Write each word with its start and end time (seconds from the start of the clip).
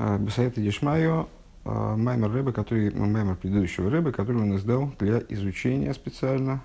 Бесаэта 0.00 0.62
Дишмайо, 0.62 1.28
маймер 1.64 2.32
рыбы, 2.32 2.52
который, 2.54 2.90
маймер 2.90 3.36
предыдущего 3.36 3.90
рыбы, 3.90 4.12
который 4.12 4.40
он 4.40 4.56
издал 4.56 4.90
для 4.98 5.22
изучения 5.28 5.92
специально 5.92 6.62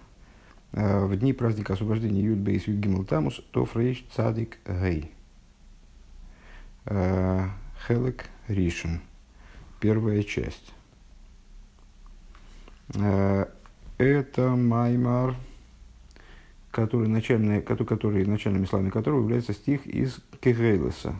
в 0.72 1.14
дни 1.18 1.34
праздника 1.34 1.74
освобождения 1.74 2.22
Юд 2.22 2.38
Бейс 2.40 2.66
Юд 2.66 3.10
Тамус, 3.10 3.42
то 3.52 3.66
Фрейш 3.66 4.06
Цадик 4.16 4.60
Гей. 4.66 5.12
Хелек 6.86 8.26
Ришин. 8.48 9.02
Первая 9.82 10.24
часть. 10.24 10.74
Это 13.98 14.50
Маймар, 14.56 15.36
который, 16.72 17.10
начальный, 17.10 17.62
который, 17.62 18.26
начальными 18.26 18.66
словами 18.66 18.92
которого 18.92 19.24
является 19.24 19.52
стих 19.52 19.86
из 19.88 20.20
Кегейлеса. 20.40 21.16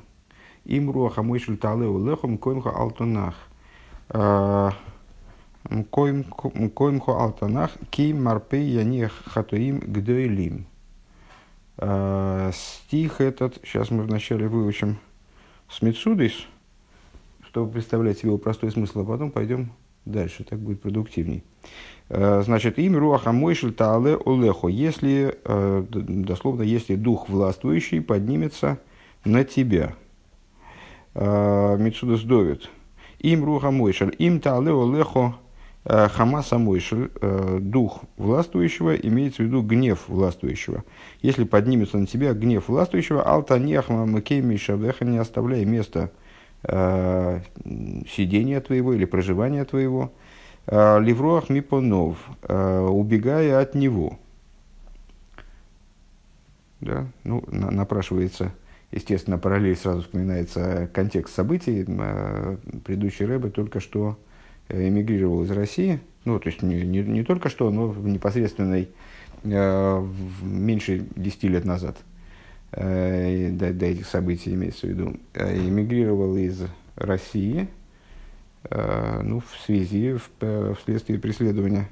Им 0.66 0.90
руаха 0.90 1.22
мойшель 1.22 1.58
талеу 1.58 2.04
лехом 2.04 2.38
коимха 2.38 2.72
алтонах. 2.72 3.36
Коимхо 5.94 7.12
алтонах 7.12 7.72
ки 7.92 8.14
марпей 8.14 8.68
яне 8.68 9.10
хатуим 9.26 9.80
гдойлим. 9.80 10.66
А, 11.78 12.52
стих 12.54 13.22
этот, 13.22 13.60
сейчас 13.64 13.92
мы 13.92 14.04
вначале 14.04 14.48
выучим 14.48 14.98
с 15.70 15.82
Мецудис, 15.82 16.34
чтобы 17.48 17.72
представлять 17.72 18.20
себе 18.20 18.30
его 18.30 18.38
простой 18.38 18.72
смысл, 18.72 19.02
а 19.02 19.06
потом 19.06 19.30
пойдем 19.30 19.72
дальше, 20.06 20.44
так 20.46 20.60
будет 20.60 20.82
продуктивней. 20.82 21.44
А, 22.10 22.42
значит, 22.44 22.80
им 22.80 22.96
руаха 22.98 23.32
мойшель 23.32 23.74
таале 23.74 24.18
олехо, 24.26 24.68
если, 24.68 25.38
дословно, 25.48 26.62
если 26.62 26.96
дух 26.96 27.28
властвующий 27.30 28.02
поднимется 28.02 28.80
на 29.26 29.44
тебя– 29.44 29.94
Э, 31.16 31.78
Мицудас 31.80 32.24
Довид. 32.24 32.70
Им 33.20 33.46
руха 33.46 33.72
мойшель, 33.72 34.14
им 34.20 34.42
талео 34.42 34.94
лехо 34.94 35.36
э, 35.86 36.10
хамаса 36.10 36.58
мойшель, 36.58 37.10
э, 37.22 37.60
дух 37.62 38.02
властвующего, 38.18 38.96
имеется 38.96 39.42
в 39.42 39.46
виду 39.46 39.62
гнев 39.62 40.10
властвующего. 40.10 40.84
Если 41.22 41.46
поднимется 41.46 41.98
на 41.98 42.06
тебя 42.06 42.34
гнев 42.34 42.68
властвующего, 42.68 43.24
алтанехма 43.24 44.06
макей 44.06 44.42
мишавеха, 44.42 45.06
не 45.06 45.18
оставляй 45.18 45.66
места 45.66 46.12
сидения 46.64 48.60
твоего 48.60 48.94
или 48.94 49.06
проживания 49.06 49.64
твоего, 49.66 50.12
ливроах 50.68 51.50
мипонов, 51.50 52.18
убегая 52.42 53.60
от 53.60 53.76
него. 53.76 54.18
Да? 56.82 57.06
Ну, 57.24 57.44
напрашивается 57.52 58.52
естественно, 58.96 59.38
параллель 59.38 59.76
сразу 59.76 60.02
вспоминается 60.02 60.90
контекст 60.94 61.36
событий. 61.36 61.86
Э, 61.88 62.58
предыдущий 62.84 63.26
Рэбе 63.26 63.50
только 63.50 63.80
что 63.80 64.18
э, 64.70 64.88
эмигрировал 64.88 65.44
из 65.44 65.52
России. 65.52 66.00
Ну, 66.24 66.40
то 66.40 66.50
есть 66.50 66.64
не, 66.64 66.82
не, 66.82 67.02
не 67.02 67.24
только 67.24 67.50
что, 67.50 67.70
но 67.70 67.88
в 67.88 68.08
непосредственной, 68.08 68.90
э, 69.44 70.08
меньше 70.42 71.06
10 71.16 71.44
лет 71.44 71.66
назад. 71.66 71.98
До, 72.72 73.74
до 73.74 73.86
этих 73.86 74.06
событий 74.06 74.54
имеется 74.54 74.88
в 74.88 74.90
виду. 74.90 75.16
Эмигрировал 75.34 76.36
из 76.36 76.64
России, 76.98 77.70
ну, 78.70 79.40
в 79.40 79.66
связи, 79.66 80.18
в, 80.18 80.76
вследствие 80.76 81.18
преследования 81.18 81.88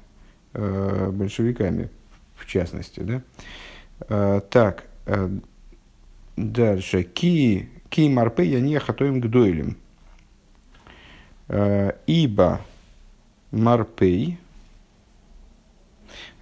большевиками, 0.52 1.88
в 2.36 2.44
частности. 2.44 3.00
Да? 3.00 4.42
Так, 4.50 4.84
Дальше. 6.36 7.04
Ки, 7.04 7.68
ки 7.88 8.08
марпе 8.08 8.44
я 8.44 8.60
не 8.60 8.78
хатоем 8.78 9.20
гдойлем. 9.20 9.76
Э, 11.46 11.92
ибо 12.06 12.60
марпей, 13.50 14.38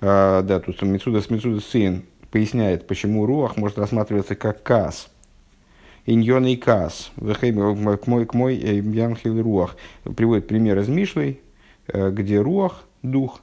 а, 0.01 0.43
да, 0.43 0.61
тут 0.61 0.81
Мицуда 0.83 1.21
с 1.21 1.29
Мицуда 1.29 1.61
сын 1.61 2.05
поясняет, 2.31 2.87
почему 2.87 3.27
руах 3.27 3.57
может 3.57 3.79
рассматриваться 3.79 4.35
как 4.35 4.63
кас. 4.63 5.11
Иньон 6.07 6.47
и 6.47 6.57
кас. 6.57 7.13
К 7.17 8.07
мой, 8.07 8.27
к 8.27 8.35
мой 8.35 8.57
э, 8.57 8.77
янхил 8.77 9.41
руах. 9.43 9.77
Приводит 10.17 10.49
пример 10.49 10.79
из 10.79 10.89
Мишлей, 10.89 11.41
э, 11.89 12.11
где 12.11 12.41
руах, 12.41 12.85
дух, 13.03 13.41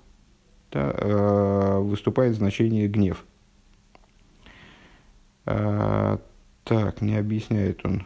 да, 0.72 1.80
выступает 1.80 2.34
в 2.34 2.38
значении 2.38 2.88
гнев. 2.88 3.26
Так, 6.70 7.02
не 7.02 7.16
объясняет 7.16 7.84
он. 7.84 8.04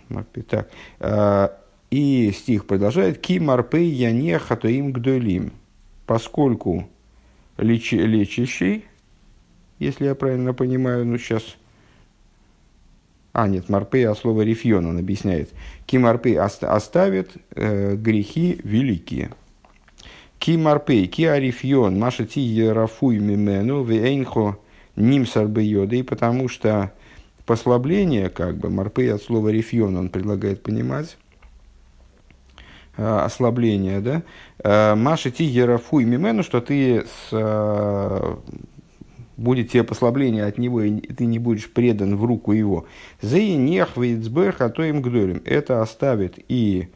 Так. 0.47 0.69
А, 1.01 1.53
и 1.91 2.31
стих 2.31 2.65
продолжает. 2.65 3.17
Ки 3.17 3.37
марпей 3.37 3.89
яне 3.89 4.39
хатоим 4.39 4.93
гдолим. 4.93 5.51
Поскольку 6.05 6.87
лечи, 7.57 7.97
лечащий, 7.97 8.85
если 9.79 10.05
я 10.05 10.15
правильно 10.15 10.53
понимаю, 10.53 11.05
ну 11.05 11.17
сейчас... 11.17 11.43
А, 13.33 13.49
нет, 13.49 13.67
марпей, 13.67 14.07
а 14.07 14.15
слово 14.15 14.43
рифьон 14.43 14.85
он 14.85 14.97
объясняет. 14.97 15.49
Ки 15.85 15.97
марпей 15.97 16.39
оставит 16.39 17.31
э, 17.55 17.97
грехи 17.97 18.61
великие. 18.63 19.31
Ки 20.39 20.51
марпей, 20.55 21.07
ки 21.07 21.23
арифьон, 21.23 21.99
маша 21.99 22.25
ти 22.25 22.39
ерафуй 22.39 23.19
мимену, 23.19 23.83
вейнхо 23.83 24.57
нимсар 24.95 25.49
бейоды, 25.49 26.01
потому 26.05 26.47
что 26.47 26.93
послабление, 27.45 28.29
как 28.29 28.57
бы, 28.57 28.69
марпей 28.69 29.13
от 29.13 29.21
слова 29.21 29.49
рефьон 29.49 29.97
он 29.97 30.09
предлагает 30.09 30.63
понимать, 30.63 31.17
а, 32.95 33.25
ослабление, 33.25 33.99
да, 33.99 34.23
а, 34.63 34.95
Маша 34.95 35.31
ти 35.31 35.43
ерафуй 35.43 36.05
мимену, 36.05 36.43
что 36.43 36.61
ты 36.61 37.01
с, 37.01 37.29
а, 37.31 38.39
будет 39.37 39.71
тебе 39.71 39.83
послабление 39.83 40.45
от 40.45 40.57
него, 40.57 40.81
и 40.81 40.99
ты 40.99 41.25
не 41.25 41.39
будешь 41.39 41.69
предан 41.69 42.15
в 42.15 42.25
руку 42.25 42.51
его. 42.51 42.85
Заинех 43.21 43.97
вейцбех, 43.97 44.61
а 44.61 44.69
то 44.69 44.83
им 44.83 45.01
гдолем. 45.01 45.41
Это 45.45 45.81
оставит 45.81 46.35
и 46.47 46.89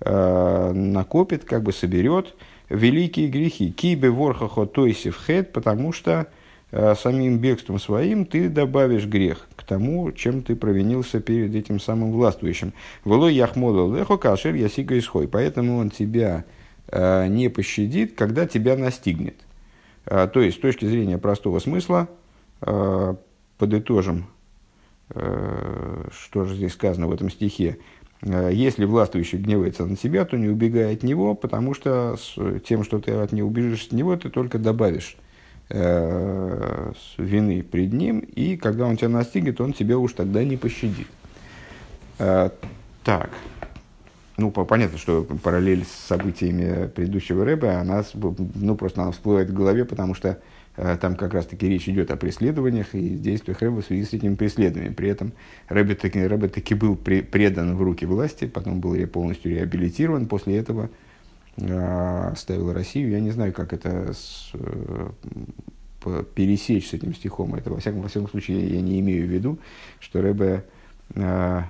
э, 0.00 0.72
накопит, 0.72 1.44
как 1.44 1.62
бы 1.62 1.72
соберет 1.72 2.34
великие 2.68 3.28
грехи. 3.28 3.70
Кибе 3.70 4.10
ворхахо 4.10 4.66
тойсив 4.66 5.16
хет, 5.24 5.52
потому 5.52 5.92
что 5.92 6.12
э, 6.12 6.26
самим 6.96 7.38
бегством 7.38 7.78
своим 7.78 8.26
ты 8.26 8.48
добавишь 8.48 9.06
грех 9.06 9.46
к 9.54 9.62
тому, 9.62 10.10
чем 10.12 10.42
ты 10.42 10.56
провинился 10.56 11.20
перед 11.20 11.54
этим 11.54 11.78
самым 11.78 12.10
властвующим. 12.12 12.72
Воло 13.04 13.28
яхмола 13.28 13.96
лехо 13.96 14.16
кашер 14.16 14.54
ясига 14.54 14.98
исхой. 14.98 15.28
Поэтому 15.28 15.78
он 15.78 15.90
тебя 15.90 16.44
э, 16.88 17.28
не 17.28 17.48
пощадит, 17.48 18.14
когда 18.14 18.46
тебя 18.46 18.76
настигнет. 18.76 19.36
Э, 20.06 20.28
то 20.32 20.40
есть, 20.40 20.58
с 20.58 20.60
точки 20.60 20.84
зрения 20.84 21.18
простого 21.18 21.60
смысла, 21.60 22.08
э, 22.60 23.14
подытожим, 23.58 24.26
э, 25.10 26.08
что 26.12 26.44
же 26.44 26.56
здесь 26.56 26.72
сказано 26.72 27.06
в 27.06 27.12
этом 27.12 27.30
стихе. 27.30 27.78
Э, 28.22 28.50
если 28.52 28.84
властвующий 28.84 29.38
гневается 29.38 29.86
на 29.86 29.96
тебя, 29.96 30.24
то 30.24 30.36
не 30.36 30.48
убегай 30.48 30.94
от 30.94 31.02
него, 31.02 31.34
потому 31.34 31.74
что 31.74 32.16
тем, 32.66 32.84
что 32.84 32.98
ты 32.98 33.12
от 33.12 33.32
него 33.32 33.48
убежишь 33.48 33.86
от 33.86 33.92
него, 33.92 34.16
ты 34.16 34.28
только 34.28 34.58
добавишь 34.58 35.16
э, 35.70 36.92
вины 37.18 37.62
пред 37.62 37.92
ним, 37.92 38.20
и 38.20 38.56
когда 38.56 38.86
он 38.86 38.96
тебя 38.96 39.08
настигнет, 39.08 39.60
он 39.60 39.72
тебя 39.72 39.98
уж 39.98 40.12
тогда 40.12 40.44
не 40.44 40.56
пощадит. 40.56 41.08
Э, 42.18 42.50
так, 43.02 43.30
ну, 44.36 44.50
понятно, 44.50 44.98
что 44.98 45.22
параллель 45.22 45.84
с 45.84 46.08
событиями 46.08 46.88
предыдущего 46.88 47.44
рэба, 47.44 47.78
она, 47.78 48.04
ну, 48.54 48.74
просто 48.74 49.02
она 49.02 49.12
всплывает 49.12 49.50
в 49.50 49.54
голове, 49.54 49.84
потому 49.84 50.14
что 50.14 50.40
э, 50.76 50.96
там 51.00 51.14
как 51.14 51.34
раз-таки 51.34 51.68
речь 51.68 51.88
идет 51.88 52.10
о 52.10 52.16
преследованиях 52.16 52.94
и 52.94 53.10
действиях 53.10 53.62
рэба 53.62 53.80
в 53.82 53.86
связи 53.86 54.04
с 54.04 54.12
этими 54.12 54.34
преследованиями. 54.34 54.92
При 54.92 55.08
этом 55.08 55.32
рэбе 55.68 55.94
таки, 55.94 56.20
рэбе 56.20 56.48
таки 56.48 56.74
был 56.74 56.96
при, 56.96 57.20
предан 57.20 57.76
в 57.76 57.82
руки 57.82 58.06
власти, 58.06 58.46
потом 58.46 58.80
был 58.80 58.94
полностью 59.06 59.52
реабилитирован, 59.52 60.26
после 60.26 60.56
этого 60.56 60.90
оставил 61.56 62.72
Россию. 62.72 63.10
Я 63.10 63.20
не 63.20 63.30
знаю, 63.30 63.52
как 63.52 63.72
это 63.72 64.12
с, 64.12 64.50
э, 64.54 65.10
пересечь 66.34 66.88
с 66.88 66.94
этим 66.94 67.14
стихом. 67.14 67.54
Это, 67.54 67.70
во 67.70 67.78
всяком, 67.78 68.02
во 68.02 68.08
всяком 68.08 68.28
случае, 68.28 68.74
я 68.74 68.80
не 68.80 69.00
имею 69.00 69.26
в 69.26 69.30
виду, 69.30 69.58
что 70.00 70.20
Рэбе 70.20 70.64
э, 71.14 71.62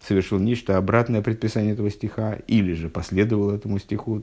совершил 0.00 0.38
нечто 0.38 0.76
обратное 0.76 1.22
предписание 1.22 1.72
этого 1.72 1.90
стиха, 1.90 2.34
или 2.46 2.74
же 2.74 2.88
последовал 2.88 3.50
этому 3.50 3.78
стиху. 3.78 4.22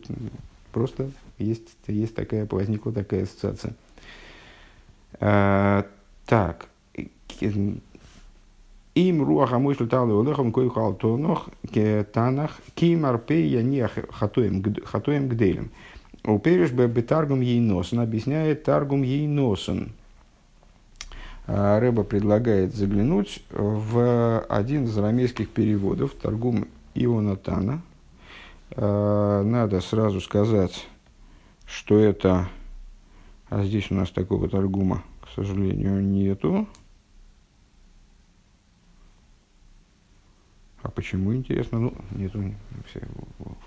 Просто 0.71 1.11
есть, 1.37 1.67
есть 1.87 2.15
такая, 2.15 2.47
возникла 2.49 2.91
такая 2.91 3.23
ассоциация. 3.23 3.73
Э, 5.19 5.83
так, 6.25 6.69
им 9.39 9.45
руах 9.45 9.53
амышль 9.53 9.87
талы 9.87 10.19
олехом 10.19 10.51
кой 10.51 10.69
хал 10.69 10.93
тонох 10.93 11.49
танах 12.13 12.59
кимар 12.75 13.21
я 13.29 13.61
не 13.61 13.87
хатуем 13.87 15.29
гделем. 15.29 15.71
Упереш 16.25 16.71
бы 16.71 16.87
бетаргум 16.87 17.41
ей 17.41 17.59
носен 17.59 17.99
объясняет 17.99 18.63
таргум 18.63 19.03
ей 19.03 19.27
носен. 19.27 19.93
Рэба 21.47 22.03
предлагает 22.03 22.75
заглянуть 22.75 23.41
в 23.51 24.39
один 24.41 24.83
из 24.83 24.97
арамейских 24.97 25.49
переводов, 25.49 26.13
торгум 26.13 26.67
Ионатана, 26.93 27.81
Надо 28.75 29.81
сразу 29.81 30.21
сказать, 30.21 30.87
что 31.65 31.97
это... 31.97 32.49
А 33.49 33.63
здесь 33.63 33.89
у 33.89 33.95
нас 33.95 34.11
такого 34.11 34.47
торгума, 34.47 35.03
к 35.21 35.29
сожалению, 35.35 36.03
нету. 36.03 36.67
А 40.81 40.89
почему, 40.89 41.35
интересно? 41.35 41.79
Ну, 41.79 41.93
нету, 42.11 42.41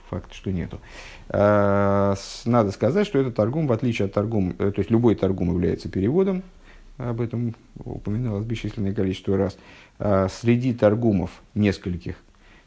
факт, 0.09 0.33
что 0.33 0.51
нету. 0.51 0.81
А, 1.29 2.15
надо 2.47 2.71
сказать, 2.71 3.07
что 3.07 3.19
этот 3.19 3.35
торгум, 3.35 3.67
в 3.67 3.73
отличие 3.73 4.07
от 4.07 4.15
торгум, 4.15 4.55
э, 4.59 4.73
то 4.73 4.79
есть 4.79 4.91
любой 4.91 5.15
торгум 5.15 5.51
является 5.51 5.91
переводом, 5.91 6.43
об 6.97 7.21
этом 7.21 7.55
упоминалось 7.85 8.47
бесчисленное 8.47 8.95
количество 8.95 9.37
раз. 9.37 9.59
А, 9.99 10.29
среди 10.29 10.73
торгумов 10.73 11.43
нескольких, 11.55 12.17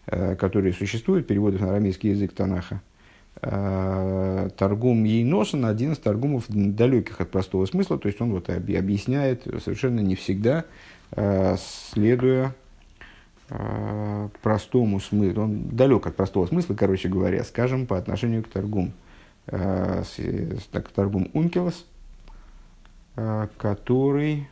э, 0.05 0.35
которые 0.35 0.73
существуют, 0.73 1.25
переводов 1.25 1.61
на 1.61 1.71
арамейский 1.71 2.11
язык 2.11 2.33
Танаха, 2.33 2.81
а, 3.41 4.49
торгум 4.49 5.05
Ейносан 5.05 5.65
один 5.65 5.93
из 5.93 5.97
торгумов 5.97 6.45
далеких 6.49 7.19
от 7.19 7.31
простого 7.31 7.65
смысла, 7.65 7.97
то 7.97 8.07
есть 8.07 8.21
он 8.21 8.31
вот 8.31 8.49
объясняет 8.49 9.41
совершенно 9.63 10.01
не 10.01 10.15
всегда, 10.15 10.65
следуя 11.15 12.49
Э, 12.49 12.64
простому 14.41 14.99
смыслу, 14.99 15.43
он 15.43 15.69
далек 15.69 16.07
от 16.07 16.15
простого 16.15 16.47
смысла, 16.47 16.73
короче 16.73 17.09
говоря, 17.09 17.43
скажем, 17.43 17.85
по 17.85 17.97
отношению 17.97 18.43
к 18.43 18.47
торгум, 18.47 18.93
э, 19.47 20.03
так, 20.71 20.89
торгум 20.89 21.29
Ункелос, 21.33 21.85
э, 23.15 23.47
который, 23.57 24.47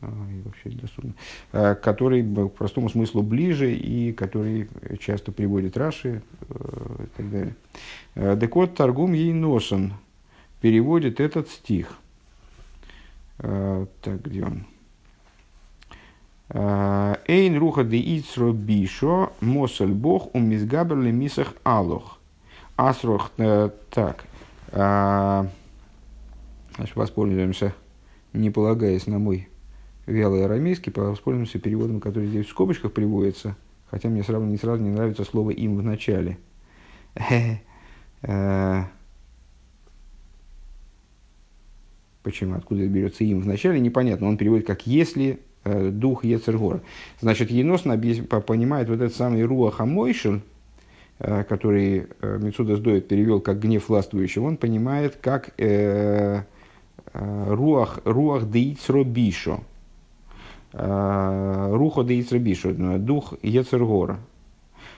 вообще 0.00 0.70
доступно, 0.70 1.12
который 1.82 2.22
к 2.22 2.52
простому 2.52 2.88
смыслу 2.88 3.22
ближе 3.22 3.74
и 3.74 4.12
который 4.12 4.68
часто 5.00 5.32
приводит 5.32 5.76
Раши 5.76 6.22
и 6.50 7.06
так 7.16 7.30
далее. 7.30 7.56
Так 8.14 8.76
торгум 8.76 9.12
ей 9.12 9.32
носен 9.32 9.94
переводит 10.60 11.18
этот 11.18 11.48
стих. 11.48 11.98
Так, 13.38 14.22
где 14.22 14.44
он? 14.44 14.66
Эйн 16.50 17.58
руха 17.58 17.84
де 17.84 17.98
ицро 17.98 18.52
бишо, 18.52 19.32
мосель 19.40 19.92
бог, 19.92 20.34
у 20.34 20.40
мизгаберли 20.40 21.10
мисах 21.10 21.54
алох. 21.62 22.18
Асрох, 22.76 23.32
э, 23.38 23.70
так, 23.90 24.24
значит, 24.70 25.50
воспользуемся, 26.94 27.74
не 28.32 28.50
полагаясь 28.50 29.08
на 29.08 29.18
мой 29.18 29.48
вялый 30.06 30.44
арамейский, 30.44 30.92
воспользуемся 30.94 31.58
переводом, 31.58 32.00
который 32.00 32.28
здесь 32.28 32.46
в 32.46 32.50
скобочках 32.50 32.92
приводится, 32.92 33.56
хотя 33.90 34.08
мне 34.08 34.22
сразу 34.22 34.46
не 34.46 34.56
сразу 34.56 34.82
не 34.82 34.90
нравится 34.90 35.24
слово 35.24 35.50
«им» 35.50 35.76
в 35.76 35.82
начале. 35.82 36.38
Э, 38.22 38.22
почему, 42.22 42.54
откуда 42.54 42.86
берется 42.86 43.24
«им» 43.24 43.40
в 43.40 43.46
начале, 43.46 43.80
непонятно. 43.80 44.28
Он 44.28 44.38
переводит 44.38 44.66
как 44.66 44.86
«если 44.86 45.40
Э, 45.40 45.47
дух 45.90 46.24
Ецергора. 46.24 46.80
Значит, 47.20 47.50
Енос 47.50 47.82
понимает 47.82 48.88
вот 48.88 49.00
этот 49.00 49.14
самый 49.14 49.42
Руах 49.44 49.80
Амойшин, 49.80 50.42
э, 51.18 51.44
который 51.44 52.06
э, 52.20 52.38
Мецуда 52.40 52.76
Сдоет 52.76 53.08
перевел 53.08 53.40
как 53.40 53.60
гнев 53.60 53.88
властвующего, 53.88 54.46
он 54.46 54.56
понимает 54.56 55.16
как 55.20 55.50
э, 55.58 56.42
Руах, 57.14 58.00
руах 58.04 58.50
Деицро 58.50 59.02
Бишо. 59.02 59.60
Руха 60.72 62.04
Деицро 62.04 62.38
Бишо, 62.38 62.72
дух 62.98 63.32
Ецергора. 63.42 64.18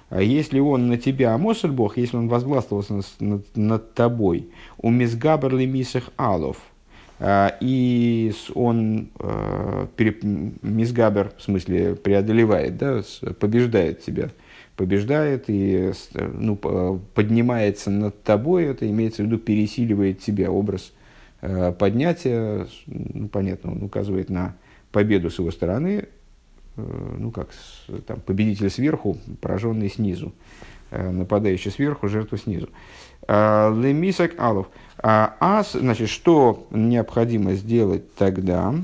А 0.09 0.21
если 0.21 0.59
он 0.59 0.89
на 0.89 0.99
тебя, 0.99 1.35
Амосель 1.35 1.71
Бог, 1.71 1.97
если 1.97 2.17
он 2.17 2.29
возгластвовался 2.29 2.95
над, 2.95 3.07
над, 3.21 3.57
над 3.57 3.95
тобой, 3.95 4.49
у 4.79 4.91
Мизгаберли 4.91 5.67
Мисах 5.67 6.11
Алов– 6.17 6.57
и 7.23 8.33
он 8.55 9.11
э, 9.19 9.87
мизгабер, 10.63 11.33
в 11.37 11.43
смысле, 11.43 11.95
преодолевает, 11.95 12.79
да, 12.79 13.03
побеждает 13.39 14.03
тебя, 14.03 14.31
побеждает 14.77 15.45
и 15.49 15.93
ну, 16.15 16.57
поднимается 16.57 17.91
над 17.91 18.23
тобой, 18.23 18.65
это 18.65 18.89
имеется 18.89 19.23
в 19.23 19.27
виду 19.27 19.37
пересиливает 19.37 20.21
тебя, 20.21 20.51
образ 20.51 20.93
э, 21.43 21.73
поднятия, 21.79 22.67
ну, 22.87 23.29
понятно, 23.29 23.73
он 23.73 23.83
указывает 23.83 24.31
на 24.31 24.57
победу 24.91 25.29
с 25.29 25.39
его 25.39 25.51
стороны, 25.51 26.09
э, 26.77 27.17
ну, 27.19 27.31
как 27.33 27.51
там, 28.07 28.21
победитель 28.21 28.71
сверху, 28.71 29.19
пораженный 29.43 29.91
снизу, 29.91 30.33
нападающий 30.91 31.71
сверху, 31.71 32.09
жертва 32.09 32.39
снизу. 32.39 32.71
Лемисак 33.29 34.39
Алов. 34.39 34.69
А, 35.03 35.37
а, 35.41 35.63
значит, 35.63 36.11
что 36.11 36.67
необходимо 36.71 37.55
сделать 37.55 38.15
тогда? 38.15 38.75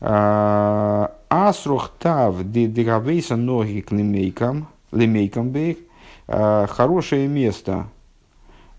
А, 0.00 1.16
Асрухтав 1.28 2.44
дегавейса 2.44 3.36
ноги 3.36 3.80
к 3.80 3.92
лемейкам, 3.92 4.68
лемейкам 4.92 5.50
бейк. 5.50 5.78
А, 6.28 6.66
хорошее 6.66 7.28
место, 7.28 7.86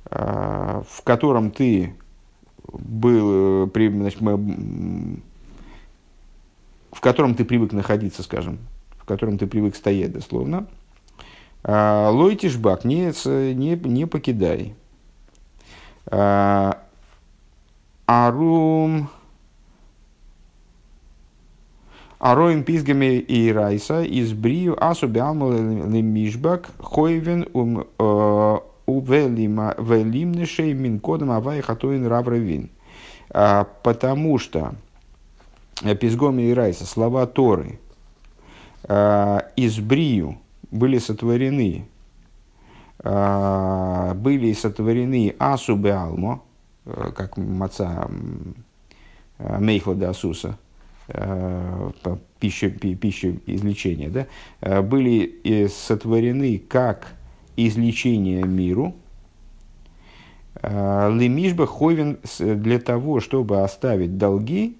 в 0.10 1.04
котором 1.04 1.52
ты 1.52 1.96
был, 2.68 3.72
значит, 3.72 4.20
в 4.20 5.20
котором 7.00 7.36
ты 7.36 7.46
привык 7.46 7.72
находиться, 7.72 8.22
скажем, 8.22 8.60
в 8.98 9.06
котором 9.06 9.38
ты 9.38 9.48
привык 9.48 9.76
стоять 9.76 10.12
дословно, 10.12 10.68
Лойтишбак, 11.63 12.86
не, 12.86 13.13
не, 13.54 13.75
не 13.75 14.06
покидай. 14.06 14.75
Арум... 18.06 19.10
Ароим 22.19 22.63
пизгами 22.63 23.18
и 23.18 23.52
райса 23.52 24.04
из 24.04 24.34
брию 24.34 24.78
асу 24.80 25.08
бялму 25.08 25.52
лемишбак 25.52 26.69
хойвен 26.78 27.48
ум 27.54 27.88
увелимнешей 28.86 30.74
минкодом 30.74 31.31
авай 31.31 31.62
хатуин 31.62 32.06
равравин. 32.06 32.69
Потому 33.30 34.38
что 34.38 34.75
пизгоми 36.00 36.44
и 36.44 36.54
райса, 36.54 36.86
слова 36.86 37.25
Торы, 37.25 37.80
из 38.88 39.80
брию 39.80 40.38
были 40.71 40.97
сотворены 40.97 41.85
а, 43.03 44.13
были 44.13 44.54
сотворены 44.54 45.35
асубе 45.40 45.94
алмо, 45.94 46.44
э, 46.85 47.11
как 47.16 47.35
маца 47.37 48.07
э, 49.40 49.59
мейхла 49.59 49.95
де 49.95 50.06
асуса, 50.06 50.59
э, 51.07 51.92
пища, 52.40 52.69
пища 52.69 53.35
излечения, 53.47 54.09
да, 54.61 54.81
были 54.83 55.68
сотворены 55.68 56.59
как 56.59 57.16
излечение 57.57 58.44
миру, 58.44 58.95
Лемишба 60.61 61.66
ховен 61.66 62.19
для 62.40 62.78
того, 62.78 63.19
чтобы 63.19 63.63
оставить 63.63 64.18
долги 64.18 64.78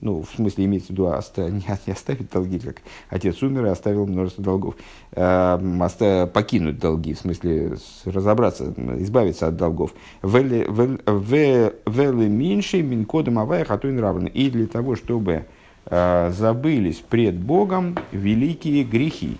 ну, 0.00 0.22
в 0.22 0.30
смысле, 0.34 0.66
имеется 0.66 0.88
в 0.88 0.90
виду, 0.90 1.06
оста, 1.06 1.42
не, 1.50 1.64
не 1.86 1.92
оставить 1.92 2.30
долги, 2.30 2.58
как 2.58 2.82
отец 3.08 3.42
умер 3.42 3.66
и 3.66 3.70
оставил 3.70 4.06
множество 4.06 4.44
долгов, 4.44 4.76
а, 5.12 5.60
оста, 5.80 6.30
покинуть 6.32 6.78
долги, 6.78 7.14
в 7.14 7.18
смысле, 7.18 7.76
разобраться, 8.04 8.72
избавиться 8.98 9.48
от 9.48 9.56
долгов. 9.56 9.94
Вели 10.22 12.28
меньше 12.28 12.82
минкодом 12.82 13.38
авая 13.38 13.64
хатуин 13.64 13.98
равен. 13.98 14.26
И 14.26 14.50
для 14.50 14.66
того, 14.66 14.96
чтобы 14.96 15.46
а, 15.86 16.30
забылись 16.30 16.96
пред 16.96 17.36
Богом 17.36 17.96
великие 18.12 18.84
грехи. 18.84 19.38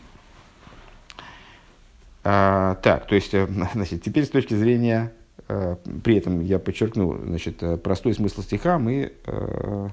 А, 2.25 2.75
так, 2.83 3.07
то 3.07 3.15
есть, 3.15 3.33
э, 3.33 3.47
значит, 3.75 4.03
теперь 4.03 4.25
с 4.25 4.31
точки 4.31 4.55
зрения, 4.55 5.13
а, 5.49 5.77
при 6.03 6.17
этом 6.17 6.41
я 6.41 6.59
подчеркну, 6.59 7.17
значит, 7.25 7.63
э, 7.63 7.77
простой 7.77 8.15
смысл 8.15 8.43
стиха 8.43 8.79
мы 8.79 9.13
а, 9.27 9.89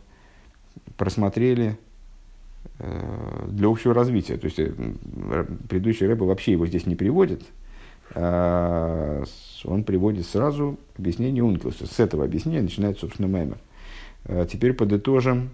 просмотрели 0.97 1.77
э, 2.79 3.47
для 3.49 3.67
общего 3.67 3.93
развития. 3.93 4.37
То 4.37 4.45
есть 4.45 4.59
э, 4.59 4.71
предыдущий 5.69 6.07
рэб 6.07 6.21
вообще 6.21 6.53
его 6.53 6.65
здесь 6.65 6.85
не 6.85 6.95
приводит, 6.95 7.43
а 8.13 9.23
он 9.63 9.83
приводит 9.83 10.25
сразу 10.25 10.77
объяснение 10.97 11.43
Ункилуса. 11.43 11.85
С 11.85 11.99
этого 11.99 12.23
объяснения 12.23 12.61
начинает, 12.61 12.99
собственно, 12.99 13.27
Маймер. 13.27 13.57
А 14.25 14.45
теперь 14.45 14.73
подытожим 14.73 15.49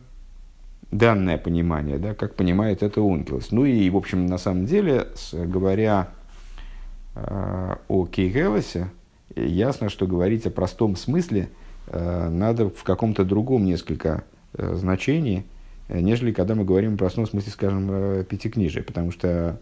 данное 0.92 1.38
понимание, 1.38 1.98
да, 1.98 2.14
как 2.14 2.36
понимает 2.36 2.84
это 2.84 3.02
Ункилус. 3.02 3.52
Ну 3.52 3.66
и, 3.66 3.90
в 3.90 3.98
общем, 3.98 4.26
на 4.26 4.38
самом 4.38 4.66
деле, 4.66 5.08
говоря 5.34 6.10
э, 7.16 7.76
о 7.88 8.06
Кейгелосе, 8.06 8.90
ясно, 9.36 9.90
что 9.90 10.06
говорить 10.08 10.46
о 10.46 10.52
простом 10.52 10.96
смысле 10.96 11.50
надо 11.92 12.70
в 12.70 12.84
каком-то 12.84 13.26
другом 13.26 13.66
несколько 13.66 14.24
значении, 14.54 15.46
э, 15.88 16.00
нежели 16.00 16.32
когда 16.32 16.56
мы 16.56 16.66
говорим 16.66 16.96
о 16.96 16.98
простом 16.98 17.28
смысле, 17.28 17.52
скажем, 17.52 17.88
э, 17.92 18.24
пятикнижия. 18.28 18.84
Потому 18.84 19.12
что 19.12 19.60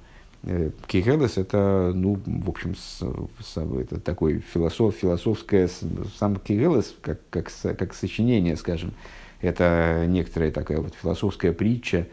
Кигелес 0.88 1.38
это, 1.38 1.92
ну, 1.94 2.18
в 2.26 2.50
общем, 2.50 2.74
с, 2.74 3.04
с, 3.44 3.58
это 3.58 4.00
такой 4.00 4.40
философ, 4.40 4.96
философское, 4.96 5.70
сам 6.18 6.38
Кигелес, 6.38 6.96
как, 7.02 7.20
как, 7.30 7.52
как 7.62 7.94
сочинение, 7.94 8.56
скажем, 8.56 8.94
это 9.42 10.06
некоторая 10.08 10.52
такая 10.52 10.80
вот 10.80 10.94
философская 10.96 11.52
притча, 11.52 12.08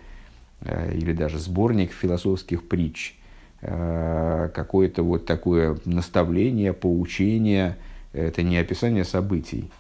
или 0.93 1.13
даже 1.13 1.39
сборник 1.39 1.93
философских 1.93 2.67
притч, 2.67 3.15
какое-то 3.61 5.05
вот 5.05 5.25
такое 5.25 5.79
наставление, 5.85 6.73
поучение, 6.73 7.77
это 8.13 8.43
не 8.43 8.59
описание 8.59 9.05
событий, 9.05 9.71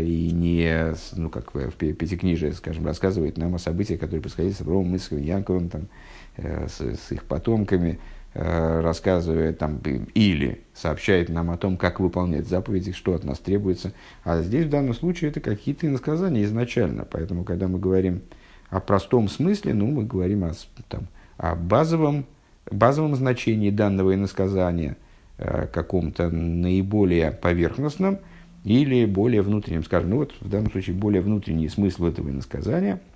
и 0.00 0.30
не, 0.32 0.94
ну, 1.16 1.28
как 1.28 1.54
в 1.54 1.72
Пятикнижие, 1.72 2.52
скажем, 2.52 2.86
рассказывает 2.86 3.36
нам 3.36 3.54
о 3.54 3.58
событиях, 3.58 4.00
которые 4.00 4.22
происходили 4.22 4.52
с 4.52 4.60
Авромом, 4.60 4.96
Исхом, 4.96 5.20
Янковым, 5.20 5.68
там, 5.68 5.88
Э, 6.36 6.66
с, 6.68 6.80
с 6.80 7.12
их 7.12 7.24
потомками, 7.24 8.00
э, 8.34 8.80
рассказывает 8.80 9.58
там, 9.58 9.80
или 10.14 10.62
сообщает 10.74 11.28
нам 11.28 11.50
о 11.50 11.56
том, 11.56 11.76
как 11.76 12.00
выполнять 12.00 12.48
заповеди, 12.48 12.90
что 12.90 13.14
от 13.14 13.22
нас 13.22 13.38
требуется. 13.38 13.92
А 14.24 14.42
здесь 14.42 14.66
в 14.66 14.68
данном 14.68 14.94
случае 14.94 15.30
это 15.30 15.38
какие-то 15.38 15.86
иносказания 15.86 16.42
изначально. 16.42 17.06
Поэтому, 17.08 17.44
когда 17.44 17.68
мы 17.68 17.78
говорим 17.78 18.22
о 18.70 18.80
простом 18.80 19.28
смысле, 19.28 19.74
ну, 19.74 19.86
мы 19.86 20.04
говорим 20.04 20.42
о, 20.42 20.52
там, 20.88 21.06
о 21.36 21.54
базовом, 21.54 22.26
базовом 22.68 23.14
значении 23.14 23.70
данного 23.70 24.14
иносказания, 24.14 24.96
э, 25.38 25.68
каком-то 25.72 26.30
наиболее 26.30 27.30
поверхностном 27.30 28.18
или 28.64 29.04
более 29.04 29.42
внутреннем. 29.42 29.84
Скажем, 29.84 30.10
ну 30.10 30.16
вот 30.16 30.34
в 30.40 30.48
данном 30.48 30.72
случае 30.72 30.96
более 30.96 31.22
внутренний 31.22 31.68
смысл 31.68 32.06
этого 32.06 32.28
иносказания– 32.30 33.00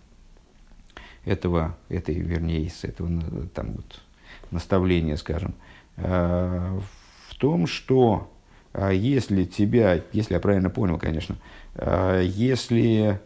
этого, 1.29 1.77
этой, 1.89 2.15
вернее, 2.15 2.69
с 2.71 2.85
этого 2.85 3.11
там, 3.55 3.73
вот, 3.73 4.01
наставления, 4.51 5.17
скажем, 5.17 5.55
э, 5.97 6.79
в 7.29 7.35
том, 7.37 7.67
что 7.67 8.33
э, 8.73 8.93
если 8.95 9.45
тебя, 9.45 10.03
если 10.13 10.35
я 10.35 10.41
правильно 10.41 10.71
понял, 10.71 10.99
конечно, 10.99 11.37
э, 11.75 12.23
если, 12.25 13.21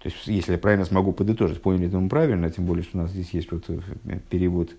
то 0.00 0.08
есть, 0.08 0.26
если 0.26 0.52
я 0.52 0.58
правильно 0.58 0.84
смогу 0.84 1.12
подытожить, 1.12 1.62
поняли 1.62 1.88
это 1.88 1.98
мы 1.98 2.08
правильно, 2.08 2.50
тем 2.50 2.66
более, 2.66 2.84
что 2.84 2.98
у 2.98 3.00
нас 3.02 3.10
здесь 3.10 3.30
есть 3.30 3.50
вот 3.50 3.64
перевод 4.28 4.70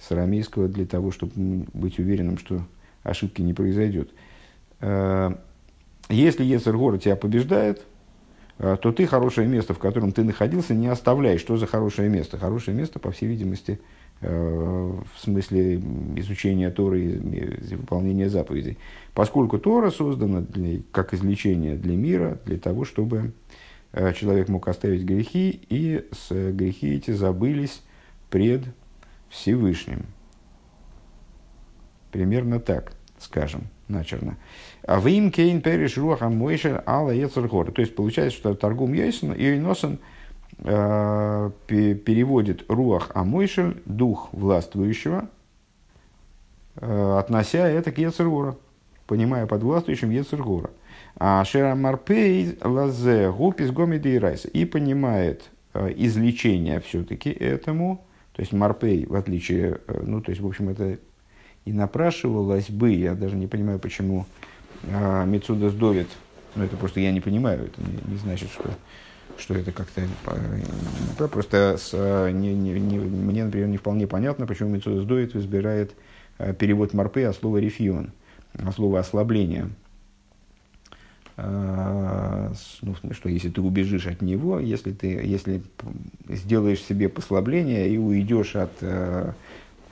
с 0.00 0.10
арамейского 0.10 0.68
для 0.68 0.86
того, 0.86 1.12
чтобы 1.12 1.32
быть 1.72 1.98
уверенным, 1.98 2.38
что 2.38 2.62
ошибки 3.02 3.42
не 3.42 3.54
произойдет. 3.54 4.10
Если 6.10 6.44
Ецергора 6.44 6.98
тебя 6.98 7.16
побеждает, 7.16 7.86
Э, 8.62 8.76
то 8.80 8.92
ты 8.92 9.06
хорошее 9.06 9.48
место, 9.48 9.72
в 9.72 9.78
котором 9.78 10.12
ты 10.12 10.22
находился, 10.22 10.74
не 10.74 10.86
оставляй. 10.86 11.38
Что 11.38 11.56
за 11.56 11.66
хорошее 11.66 12.10
место? 12.10 12.36
Хорошее 12.36 12.76
место, 12.76 12.98
по 12.98 13.10
всей 13.10 13.26
видимости, 13.26 13.80
э, 14.20 14.28
в 14.28 15.18
смысле 15.18 15.76
изучения 16.16 16.70
Торы 16.70 17.00
и 17.00 17.74
выполнения 17.74 18.28
заповедей. 18.28 18.76
Поскольку 19.14 19.58
Тора 19.58 19.90
создана 19.90 20.42
для, 20.42 20.82
как 20.92 21.14
излечение 21.14 21.74
для 21.76 21.96
мира, 21.96 22.38
для 22.44 22.58
того, 22.58 22.84
чтобы 22.84 23.32
э, 23.92 24.12
человек 24.12 24.50
мог 24.50 24.68
оставить 24.68 25.04
грехи, 25.04 25.58
и 25.70 26.06
с 26.12 26.30
грехи 26.52 26.96
эти 26.96 27.12
забылись 27.12 27.80
пред 28.28 28.64
Всевышним. 29.30 30.04
Примерно 32.12 32.60
так, 32.60 32.92
скажем 33.18 33.68
начерно. 33.90 34.36
А 34.86 35.00
им 35.08 35.30
кейн 35.30 35.60
переш 35.60 35.98
руаха 35.98 36.28
мойшер 36.28 36.82
ала 36.86 37.10
ецергор. 37.10 37.72
То 37.72 37.80
есть 37.82 37.94
получается, 37.94 38.38
что 38.38 38.54
торгум 38.54 38.92
Йойсон, 38.92 39.34
Йойносен 39.34 39.98
э, 40.58 41.50
переводит 41.66 42.64
руах 42.68 43.10
амойшель, 43.14 43.82
дух 43.84 44.28
властвующего, 44.32 45.28
э, 46.76 47.16
относя 47.18 47.68
это 47.68 47.92
к 47.92 47.98
Ецергора, 47.98 48.56
понимая 49.06 49.46
под 49.46 49.62
властвующим 49.62 50.10
Ецергора. 50.10 50.70
А 51.16 51.44
Шера 51.44 51.74
Марпей 51.74 52.56
лазе 52.62 53.30
гупис 53.30 53.70
гомиди 53.70 54.20
и 54.52 54.64
понимает 54.64 55.50
э, 55.74 55.92
излечение 55.96 56.80
все-таки 56.80 57.30
этому, 57.30 58.04
то 58.32 58.42
есть 58.42 58.52
Марпей, 58.52 59.06
в 59.06 59.14
отличие, 59.14 59.80
э, 59.86 60.02
ну, 60.02 60.20
то 60.20 60.30
есть, 60.30 60.40
в 60.40 60.46
общем, 60.46 60.68
это 60.70 60.98
и 61.70 61.72
напрашивалось 61.72 62.68
бы, 62.68 62.90
я 62.90 63.14
даже 63.14 63.36
не 63.36 63.46
понимаю, 63.46 63.78
почему 63.78 64.26
а, 64.92 65.24
Мецуда 65.24 65.70
сдовит, 65.70 66.08
но 66.56 66.64
это 66.64 66.76
просто 66.76 66.98
я 66.98 67.12
не 67.12 67.20
понимаю, 67.20 67.66
это 67.66 67.80
не, 67.80 68.12
не 68.12 68.18
значит, 68.18 68.50
что, 68.50 68.70
что 69.38 69.54
это 69.54 69.70
как-то... 69.70 70.02
Да, 71.16 71.28
просто 71.28 71.76
с, 71.78 71.92
а, 71.94 72.30
не, 72.30 72.54
не, 72.54 72.72
не, 72.72 72.98
мне, 72.98 73.44
например, 73.44 73.68
не 73.68 73.76
вполне 73.76 74.08
понятно, 74.08 74.48
почему 74.48 74.70
Мецуда 74.70 75.00
сдовит 75.00 75.36
избирает 75.36 75.92
а, 76.38 76.52
перевод 76.54 76.92
Марпе 76.92 77.28
от 77.28 77.36
слова 77.36 77.58
рефион, 77.58 78.10
от 78.54 78.74
слова 78.74 78.98
ослабление. 78.98 79.70
Ну, 81.36 82.52
что 83.12 83.30
если 83.30 83.48
ты 83.48 83.62
убежишь 83.62 84.06
от 84.06 84.20
него, 84.20 84.58
если 84.58 84.92
ты 84.92 85.06
если 85.06 85.62
сделаешь 86.28 86.82
себе 86.82 87.08
послабление 87.08 87.88
и 87.88 87.96
уйдешь 87.96 88.56
от 88.56 88.72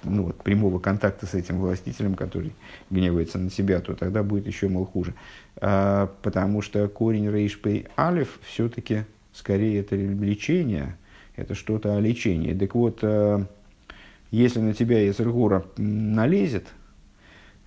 ну, 0.05 0.25
вот, 0.25 0.43
прямого 0.43 0.79
контакта 0.79 1.27
с 1.27 1.35
этим 1.35 1.59
властителем, 1.59 2.15
который 2.15 2.53
гневается 2.91 3.39
на 3.39 3.51
себя, 3.51 3.81
то 3.81 3.95
тогда 3.95 4.23
будет 4.23 4.47
еще, 4.47 4.69
мол, 4.69 4.87
хуже. 4.87 5.15
А, 5.57 6.11
потому 6.23 6.63
что 6.63 6.87
корень 6.89 7.31
рейшпей 7.31 7.87
алиф 7.97 8.39
все-таки 8.43 9.05
скорее 9.33 9.81
это 9.81 9.97
лечение, 9.97 10.97
это 11.37 11.55
что-то 11.55 11.97
о 11.97 12.01
лечении. 12.01 12.55
Так 12.55 12.75
вот, 12.75 13.01
а, 13.03 13.45
если 14.31 14.61
на 14.61 14.75
тебя 14.75 15.01
Ецергура 15.01 15.65
налезет, 15.77 16.67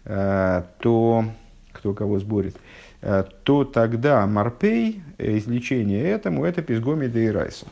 а, 0.05 0.67
то 0.79 1.25
кто 1.71 1.93
кого 1.93 2.19
сборит, 2.19 2.55
а, 3.01 3.23
то 3.43 3.63
тогда 3.63 4.25
Марпей, 4.27 5.01
излечение 5.17 6.03
этому, 6.03 6.45
это 6.45 6.61
пизгоми 6.61 7.05
и 7.05 7.27
райса. 7.27 7.65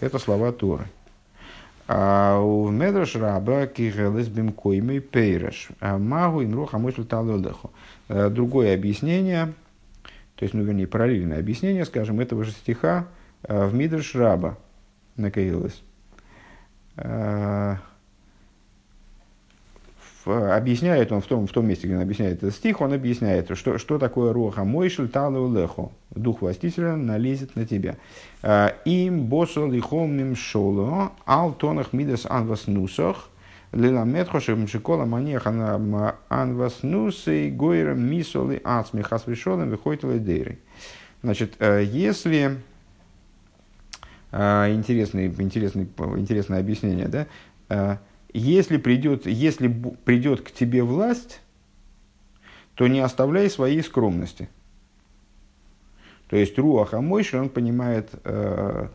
Это 0.00 0.18
слова 0.18 0.52
Торы. 0.52 0.86
А 1.86 2.40
у 2.40 2.70
Медраш 2.70 3.14
Раба 3.16 3.66
Кигелес 3.66 4.28
Бимкоймей 4.28 5.00
Пейраш. 5.00 5.68
А 5.80 5.98
Магу 5.98 6.40
им 6.40 6.54
руха 6.54 6.78
мысль 6.78 7.04
талодеху. 7.04 7.70
Э, 8.08 8.30
другое 8.30 8.74
объяснение, 8.74 9.52
то 10.36 10.44
есть, 10.44 10.54
ну, 10.54 10.62
вернее, 10.62 10.86
параллельное 10.86 11.38
объяснение, 11.38 11.84
скажем, 11.84 12.20
этого 12.20 12.44
же 12.44 12.52
стиха 12.52 13.06
э, 13.42 13.66
в 13.66 13.74
Мидраш 13.74 14.14
Раба 14.14 14.56
на 15.16 15.30
Кигелес. 15.30 15.82
Э, 20.26 20.56
объясняет 20.56 21.12
он 21.12 21.20
в 21.20 21.26
том, 21.26 21.46
в 21.46 21.52
том 21.52 21.66
месте, 21.66 21.86
где 21.86 21.96
он 21.96 22.02
объясняет 22.02 22.38
этот 22.38 22.54
стих, 22.54 22.80
он 22.80 22.92
объясняет, 22.92 23.56
что, 23.56 23.78
что 23.78 23.98
такое 23.98 24.32
роха 24.32 24.64
мойшель 24.64 25.08
талу 25.08 25.52
лехо. 25.54 25.90
Дух 26.10 26.42
властителя 26.42 26.96
налезет 26.96 27.56
на 27.56 27.66
тебя. 27.66 27.96
А, 28.42 28.74
Им 28.84 29.26
босо 29.26 29.66
лихом 29.66 30.16
мим 30.16 30.36
шоло, 30.36 31.12
ал 31.26 31.52
тонах 31.52 31.92
мидас 31.92 32.26
анвас 32.26 32.66
нусах, 32.66 33.28
лиламет 33.72 34.28
хошем 34.28 34.66
шикола 34.68 35.04
манеха 35.04 35.50
на 35.50 36.16
анвас 36.28 36.82
нусы, 36.82 37.50
гойра 37.50 37.94
мисоли 37.94 38.60
ацми 38.64 39.02
хасвишолем 39.02 39.70
выходит 39.70 40.04
ледейры. 40.04 40.58
Значит, 41.22 41.54
э, 41.58 41.84
если 41.84 42.58
э, 44.30 44.72
интересный, 44.72 45.26
интересный, 45.26 45.88
интересное 46.16 46.60
объяснение, 46.60 47.08
да, 47.08 47.26
э, 47.68 47.96
если 48.40 48.76
придет, 48.78 49.26
если 49.26 49.68
придет 50.04 50.40
к 50.42 50.50
тебе 50.50 50.82
власть, 50.82 51.40
то 52.74 52.88
не 52.88 53.00
оставляй 53.00 53.48
своей 53.48 53.82
скромности. 53.82 54.48
То 56.28 56.36
есть 56.36 56.58
Руаха 56.58 57.00
Мойши, 57.00 57.38
он 57.38 57.48
понимает, 57.48 58.10
э, 58.24 58.88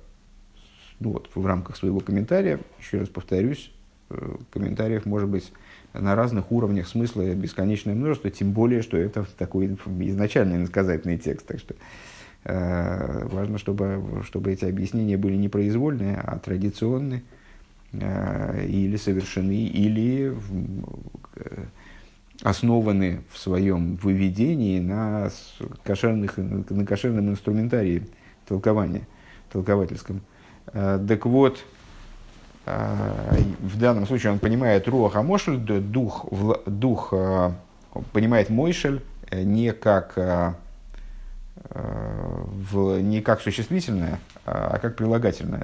ну 1.00 1.12
вот, 1.14 1.30
в 1.34 1.46
рамках 1.46 1.78
своего 1.78 2.02
комментария, 2.02 2.60
еще 2.80 3.00
раз 3.00 3.08
повторюсь, 3.08 3.72
э, 4.10 4.36
комментариев 4.52 5.06
может 5.06 5.30
быть 5.30 5.52
на 5.94 6.16
разных 6.16 6.52
уровнях 6.52 6.88
смысла 6.88 7.34
бесконечное 7.34 7.96
множество, 7.96 8.30
тем 8.30 8.52
более, 8.52 8.82
что 8.82 8.98
это 8.98 9.26
такой 9.38 9.78
изначальный 10.00 10.58
иносказательный 10.58 11.18
текст. 11.18 11.48
Так 11.48 11.60
что 11.60 11.76
э, 12.44 13.28
важно, 13.28 13.58
чтобы, 13.58 14.24
чтобы 14.26 14.52
эти 14.52 14.66
объяснения 14.66 15.16
были 15.16 15.36
не 15.36 15.48
произвольные, 15.48 16.18
а 16.18 16.38
традиционные. 16.40 17.24
Э, 17.92 18.66
или 18.68 18.98
совершены, 18.98 19.66
или 19.66 20.38
э, 21.36 21.64
основаны 22.44 23.24
в 23.32 23.40
своем 23.40 23.96
выведении 23.96 24.80
на, 24.80 25.32
кошерных, 25.84 26.38
на 26.38 26.86
кошерном 26.86 27.32
инструментарии 27.32 28.04
толкования, 28.48 29.08
толковательском. 29.52 30.22
Э, 30.68 31.04
так 31.08 31.26
вот, 31.26 31.66
в 32.66 33.80
данном 33.80 34.06
случае 34.06 34.34
он 34.34 34.38
понимает 34.38 34.88
руах 34.88 35.16
амошель, 35.16 35.58
дух, 35.58 36.28
дух 36.68 37.12
понимает 38.14 38.52
мойшель 38.52 39.02
не 39.32 39.72
как 39.72 40.56
в, 41.64 43.00
не 43.02 43.22
как 43.22 43.42
существительное, 43.42 44.20
а, 44.46 44.72
а 44.74 44.80
как 44.80 44.96
прилагательное, 44.96 45.64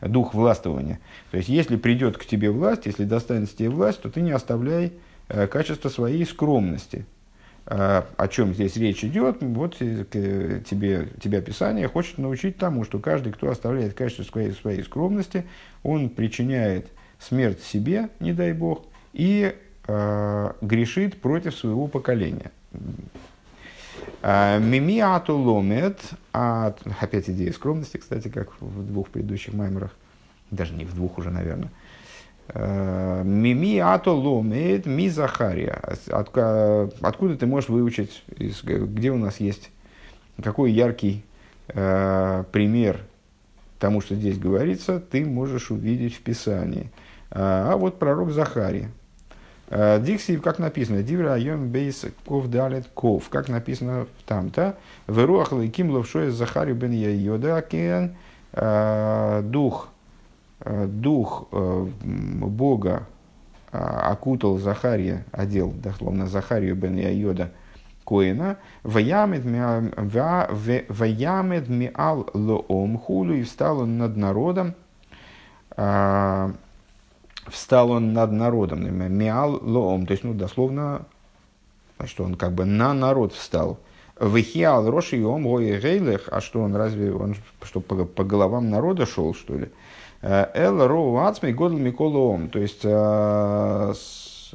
да? 0.00 0.08
дух 0.08 0.34
властвования. 0.34 1.00
То 1.30 1.36
есть, 1.36 1.48
если 1.48 1.76
придет 1.76 2.16
к 2.18 2.24
тебе 2.24 2.50
власть, 2.50 2.86
если 2.86 3.04
достанется 3.04 3.56
тебе 3.56 3.70
власть, 3.70 4.02
то 4.02 4.10
ты 4.10 4.20
не 4.20 4.32
оставляй 4.32 4.92
качество 5.50 5.88
своей 5.88 6.24
скромности. 6.26 7.06
О 7.64 8.28
чем 8.28 8.54
здесь 8.54 8.76
речь 8.76 9.04
идет? 9.04 9.38
Вот 9.40 9.76
тебе, 9.78 11.08
тебя 11.22 11.40
Писание 11.40 11.88
хочет 11.88 12.18
научить 12.18 12.56
тому, 12.58 12.84
что 12.84 12.98
каждый, 12.98 13.32
кто 13.32 13.48
оставляет 13.48 13.94
качество 13.94 14.24
своей, 14.24 14.52
своей 14.52 14.82
скромности, 14.82 15.44
он 15.82 16.10
причиняет 16.10 16.88
смерть 17.18 17.62
себе, 17.62 18.08
не 18.18 18.32
дай 18.32 18.52
бог, 18.52 18.84
и 19.12 19.54
э, 19.86 20.52
грешит 20.60 21.20
против 21.20 21.54
своего 21.54 21.86
поколения. 21.86 22.50
Э, 24.22 24.58
Мимиату 24.60 25.36
ломет, 25.36 26.00
а, 26.32 26.74
опять 27.00 27.28
идея 27.28 27.52
скромности, 27.52 27.96
кстати, 27.96 28.28
как 28.28 28.52
в 28.60 28.86
двух 28.86 29.08
предыдущих 29.08 29.54
маймерах, 29.54 29.90
даже 30.50 30.74
не 30.74 30.84
в 30.84 30.94
двух 30.94 31.18
уже, 31.18 31.30
наверное. 31.30 31.70
Э, 32.48 33.22
Мими 33.24 33.78
ато 33.78 34.12
ломет 34.12 34.86
ми 34.86 35.08
Захария. 35.08 35.80
От, 36.08 36.36
откуда 37.00 37.36
ты 37.36 37.46
можешь 37.46 37.70
выучить, 37.70 38.24
где 38.28 39.10
у 39.10 39.18
нас 39.18 39.40
есть, 39.40 39.70
какой 40.42 40.72
яркий 40.72 41.24
э, 41.68 42.44
пример 42.52 43.00
тому, 43.78 44.00
что 44.00 44.14
здесь 44.14 44.38
говорится, 44.38 45.00
ты 45.00 45.24
можешь 45.24 45.70
увидеть 45.70 46.14
в 46.14 46.20
Писании. 46.22 46.90
А 47.30 47.76
вот 47.76 47.98
пророк 47.98 48.30
Захария. 48.30 48.90
Э, 49.68 49.98
Дикси, 50.00 50.36
как 50.38 50.58
написано, 50.58 51.02
Дивра 51.02 51.34
Айом 51.34 51.68
Бейс 51.68 52.04
Ков 52.26 52.48
Далет 52.48 52.88
Ков, 52.92 53.28
как 53.28 53.48
написано 53.48 54.06
там-то, 54.26 54.76
Веруах 55.06 55.52
Лейким 55.52 55.90
Ловшой 55.90 56.30
Захарию 56.30 56.76
Бен 56.76 56.92
Йода 56.92 57.62
Кен, 57.62 58.16
э, 58.52 59.42
дух, 59.44 59.88
э, 60.60 60.86
дух 60.86 61.48
Бога 61.50 63.06
окутал 63.70 64.58
Захария, 64.58 65.24
одел, 65.32 65.70
дословно, 65.70 66.26
Захарию 66.26 66.76
Бен 66.76 66.98
Йода 66.98 67.52
Коина, 68.04 68.58
Ваямед 68.82 69.46
Миал 71.68 72.26
Лоом 72.34 72.98
Хулу, 72.98 73.32
и 73.32 73.42
встал 73.44 73.78
он 73.80 73.96
над 73.96 74.18
народом, 74.18 74.74
встал 77.46 77.90
он 77.90 78.12
над 78.12 78.32
народом, 78.32 78.84
миал 79.16 79.58
лоом, 79.62 80.06
то 80.06 80.12
есть, 80.12 80.24
ну, 80.24 80.34
дословно, 80.34 81.06
что 82.04 82.24
он 82.24 82.34
как 82.34 82.52
бы 82.52 82.64
на 82.64 82.94
народ 82.94 83.32
встал. 83.32 83.78
Вихиал 84.20 84.88
роши 84.88 85.16
и 85.16 85.24
ом 85.24 85.44
гейлех, 85.44 86.28
а 86.30 86.40
что 86.40 86.60
он 86.60 86.76
разве, 86.76 87.12
он 87.12 87.34
что, 87.62 87.80
по, 87.80 88.04
по 88.04 88.24
головам 88.24 88.70
народа 88.70 89.06
шел, 89.06 89.34
что 89.34 89.56
ли? 89.56 89.68
Э, 90.20 90.46
эл 90.54 90.86
роу 90.86 91.16
ацмей 91.18 91.52
годл 91.52 91.76
миколоом, 91.76 92.48
то 92.48 92.60
есть, 92.60 92.82
а, 92.84 93.92
с, 93.94 94.52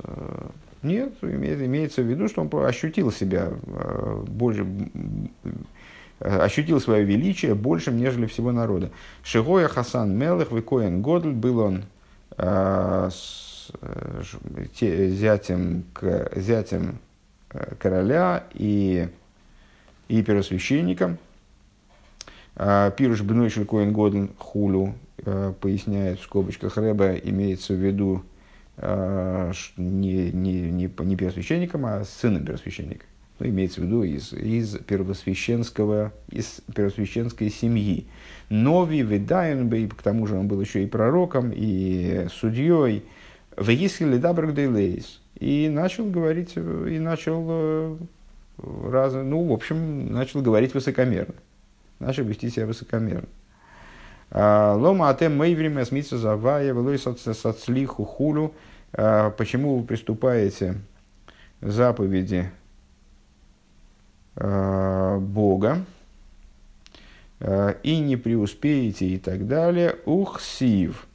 нет, 0.83 1.15
имеет, 1.21 1.61
имеется 1.61 2.01
в 2.01 2.05
виду, 2.05 2.29
что 2.29 2.41
он 2.41 2.65
ощутил 2.65 3.11
себя 3.11 3.51
больше, 4.27 4.65
ощутил 6.19 6.79
свое 6.79 7.03
величие 7.03 7.53
большим, 7.53 7.97
нежели 7.97 8.27
всего 8.27 8.53
народа. 8.53 8.91
Шигоя 9.23 9.67
Хасан 9.67 10.15
Мелых, 10.15 10.51
Викоин 10.51 11.01
Годль, 11.01 11.33
был 11.33 11.59
он 11.59 11.83
Э, 11.83 11.96
с 12.35 13.71
те, 14.73 15.09
зятем, 15.09 15.83
к, 15.93 16.31
зятем 16.35 16.99
э, 17.51 17.75
короля 17.79 18.43
и, 18.53 19.09
и 20.07 20.23
первосвященником. 20.23 21.17
Э, 22.55 22.91
Пируш 22.95 23.21
Бнойшель 23.21 23.65
Коэн 23.65 23.91
Годен 23.93 24.29
Хулю 24.37 24.95
поясняет 25.61 26.19
в 26.19 26.23
скобочках 26.23 26.77
Рэба, 26.77 27.15
имеется 27.15 27.73
в 27.73 27.77
виду 27.77 28.23
не, 28.79 30.31
не, 30.31 30.31
не, 30.31 30.87
не 30.87 31.15
первосвященником, 31.15 31.87
а 31.87 32.05
сыном 32.05 32.45
первосвященника. 32.45 33.03
Ну, 33.39 33.47
имеется 33.47 33.81
в 33.81 33.83
виду 33.83 34.03
из, 34.03 34.33
из 34.33 34.77
первосвященского, 34.77 36.11
из 36.29 36.61
первосвященской 36.73 37.49
семьи. 37.51 38.07
Нови 38.49 38.97
Ведайнбей, 38.97 39.87
к 39.87 40.01
тому 40.01 40.25
же 40.25 40.35
он 40.35 40.47
был 40.47 40.59
еще 40.59 40.83
и 40.83 40.87
пророком, 40.87 41.51
и 41.53 42.27
судьей. 42.31 43.05
Вегисхили 43.55 44.17
Дабрагдейлейс. 44.17 45.21
И 45.39 45.69
начал 45.69 46.09
говорить, 46.09 46.55
и 46.55 46.99
начал, 46.99 47.45
э, 47.47 47.97
раз, 48.89 49.13
ну, 49.13 49.45
в 49.45 49.53
общем, 49.53 50.11
начал 50.11 50.41
говорить 50.41 50.73
высокомерно. 50.73 51.35
Начал 51.99 52.23
вести 52.23 52.49
себя 52.49 52.65
высокомерно. 52.65 53.27
А, 54.31 54.73
Лома 54.75 55.09
атем 55.09 55.37
мэй 55.37 55.55
время 55.55 55.85
смиться 55.85 56.17
завая, 56.17 56.73
велой 56.73 56.97
сацлиху 56.97 58.03
хулю. 58.03 58.53
А, 58.93 59.29
почему 59.29 59.77
вы 59.77 59.85
приступаете 59.85 60.75
заповеди 61.61 62.49
Бога, 64.39 65.85
Э, 67.39 67.75
и 67.83 67.99
не 67.99 68.17
преуспеете 68.17 69.05
и 69.05 69.19
так 69.19 69.47
далее. 69.47 69.97
Ух, 70.05 70.41
сив. 70.41 71.07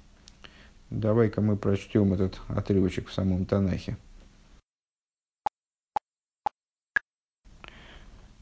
Давай-ка 0.91 1.41
мы 1.41 1.57
прочтем 1.57 2.13
этот 2.13 2.41
отрывочек 2.49 3.09
в 3.09 3.13
самом 3.13 3.45
Танахе. 3.45 3.97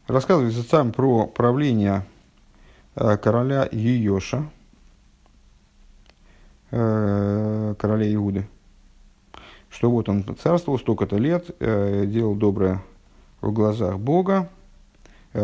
Рассказывается 0.07 0.69
там 0.69 0.93
про 0.93 1.27
правление 1.27 2.05
э, 2.97 3.16
короля 3.16 3.69
Йоша, 3.71 4.51
э, 6.73 7.75
короля 7.79 8.14
Иуды, 8.14 8.47
что 9.71 9.88
вот 9.88 10.09
он 10.09 10.25
царствовал 10.37 10.81
столько-то 10.81 11.16
лет, 11.16 11.57
делал 11.61 12.35
доброе 12.35 12.83
в 13.40 13.53
глазах 13.53 14.01
Бога, 14.01 14.51
Э, 14.51 14.60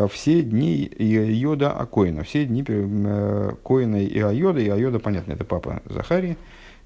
все 0.09 0.41
дни 0.41 0.83
Иода 0.83 1.71
Акоина, 1.71 2.23
все 2.23 2.45
дни 2.45 2.63
э, 2.67 3.51
Коина 3.63 4.03
и 4.03 4.19
Айода, 4.19 4.59
и 4.59 4.67
Айода, 4.67 4.99
понятно, 4.99 5.31
это 5.33 5.45
папа 5.45 5.81
Захарии, 5.85 6.37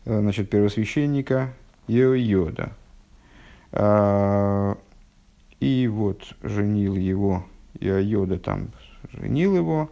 э, 0.05 0.19
значит, 0.19 0.49
первосвященника 0.49 1.53
Иода. 1.87 2.73
И 5.59 5.87
вот 5.87 6.35
женил 6.43 6.95
его, 6.95 7.45
Иода 7.79 8.37
там 8.37 8.69
женил 9.13 9.55
его, 9.55 9.89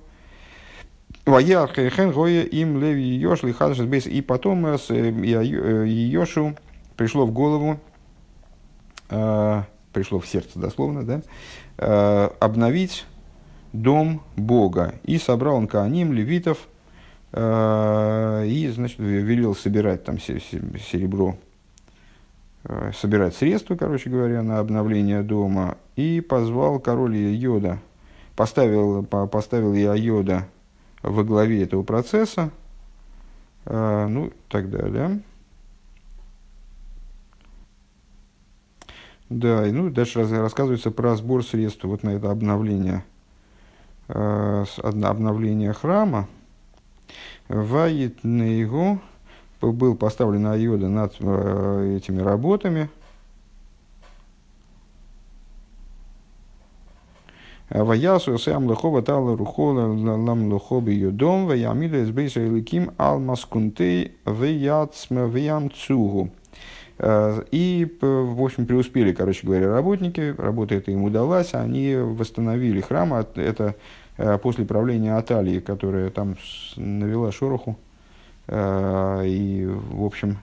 им 2.43 2.79
леви 2.79 3.01
Йош 3.01 3.43
И 4.07 4.21
потом 4.21 4.65
Йошу 4.65 6.55
пришло 6.95 7.25
в 7.25 7.31
голову, 7.31 7.79
пришло 9.93 10.19
в 10.19 10.27
сердце 10.27 10.59
дословно, 10.59 11.03
да, 11.03 11.21
Э, 11.81 12.29
обновить 12.41 13.05
дом 13.71 14.21
Бога. 14.35 14.95
И 15.05 15.17
собрал 15.17 15.55
он 15.55 15.67
Кааним, 15.67 16.11
левитов, 16.11 16.67
э, 17.31 18.43
и, 18.47 18.67
значит, 18.67 18.99
велел 18.99 19.55
собирать 19.55 20.03
там 20.03 20.19
серебро, 20.19 21.37
э, 22.65 22.91
собирать 22.93 23.33
средства, 23.33 23.77
короче 23.77 24.09
говоря, 24.09 24.43
на 24.43 24.59
обновление 24.59 25.21
дома. 25.21 25.77
И 25.95 26.19
позвал 26.19 26.79
король 26.79 27.15
Йода, 27.15 27.79
поставил, 28.35 29.03
поставил 29.03 29.73
я 29.73 29.95
Йода 29.95 30.45
во 31.01 31.23
главе 31.23 31.63
этого 31.63 31.83
процесса, 31.83 32.51
ну, 33.65 34.33
так 34.49 34.69
Да, 39.29 39.67
и 39.67 39.71
ну, 39.71 39.91
дальше 39.91 40.27
рассказывается 40.27 40.89
про 40.89 41.15
сбор 41.15 41.45
средств 41.45 41.83
вот 41.83 42.01
на 42.01 42.09
это 42.09 42.31
обновление, 42.31 43.03
э, 44.07 44.65
обновление 44.81 45.73
храма. 45.73 46.27
Ваит 47.47 48.23
его 48.23 48.99
был 49.61 49.95
поставлен 49.95 50.47
Айода 50.47 50.89
над 50.89 51.15
э, 51.19 51.97
этими 51.97 52.21
работами. 52.21 52.89
Ваясу 57.69 58.39
сам 58.39 58.65
лохова 58.65 59.03
тала 59.03 59.37
рухола 59.37 59.93
лам 59.93 60.51
лохоби 60.51 60.91
йодом, 60.91 61.45
ваямида 61.45 62.01
из 62.01 62.09
бейса 62.09 62.43
иликим 62.43 62.91
ал 62.97 63.19
маскунтей 63.19 64.17
ваяцма 64.25 65.27
ваямцугу. 65.27 66.31
Э, 66.99 67.41
и, 67.51 67.97
в 68.01 68.43
общем, 68.43 68.65
преуспели, 68.65 69.13
короче 69.13 69.47
говоря, 69.47 69.71
работники, 69.71 70.35
работа 70.37 70.75
эта 70.75 70.91
им 70.91 71.03
удалась, 71.03 71.53
они 71.53 71.95
восстановили 71.95 72.81
храм, 72.81 73.13
это 73.13 73.75
э, 74.17 74.37
после 74.37 74.65
правления 74.65 75.15
Аталии, 75.15 75.61
которая 75.61 76.09
там 76.09 76.35
навела 76.75 77.31
шороху, 77.31 77.77
э, 78.47 79.23
и, 79.25 79.65
в 79.65 80.03
общем, 80.03 80.37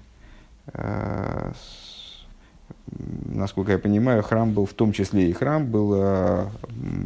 насколько 3.29 3.73
я 3.73 3.79
понимаю, 3.79 4.23
храм 4.25 4.53
был 4.53 4.67
в 4.67 4.73
том 4.73 4.93
числе 4.93 5.31
и 5.31 5.33
храм 5.33 5.65
был 5.65 6.51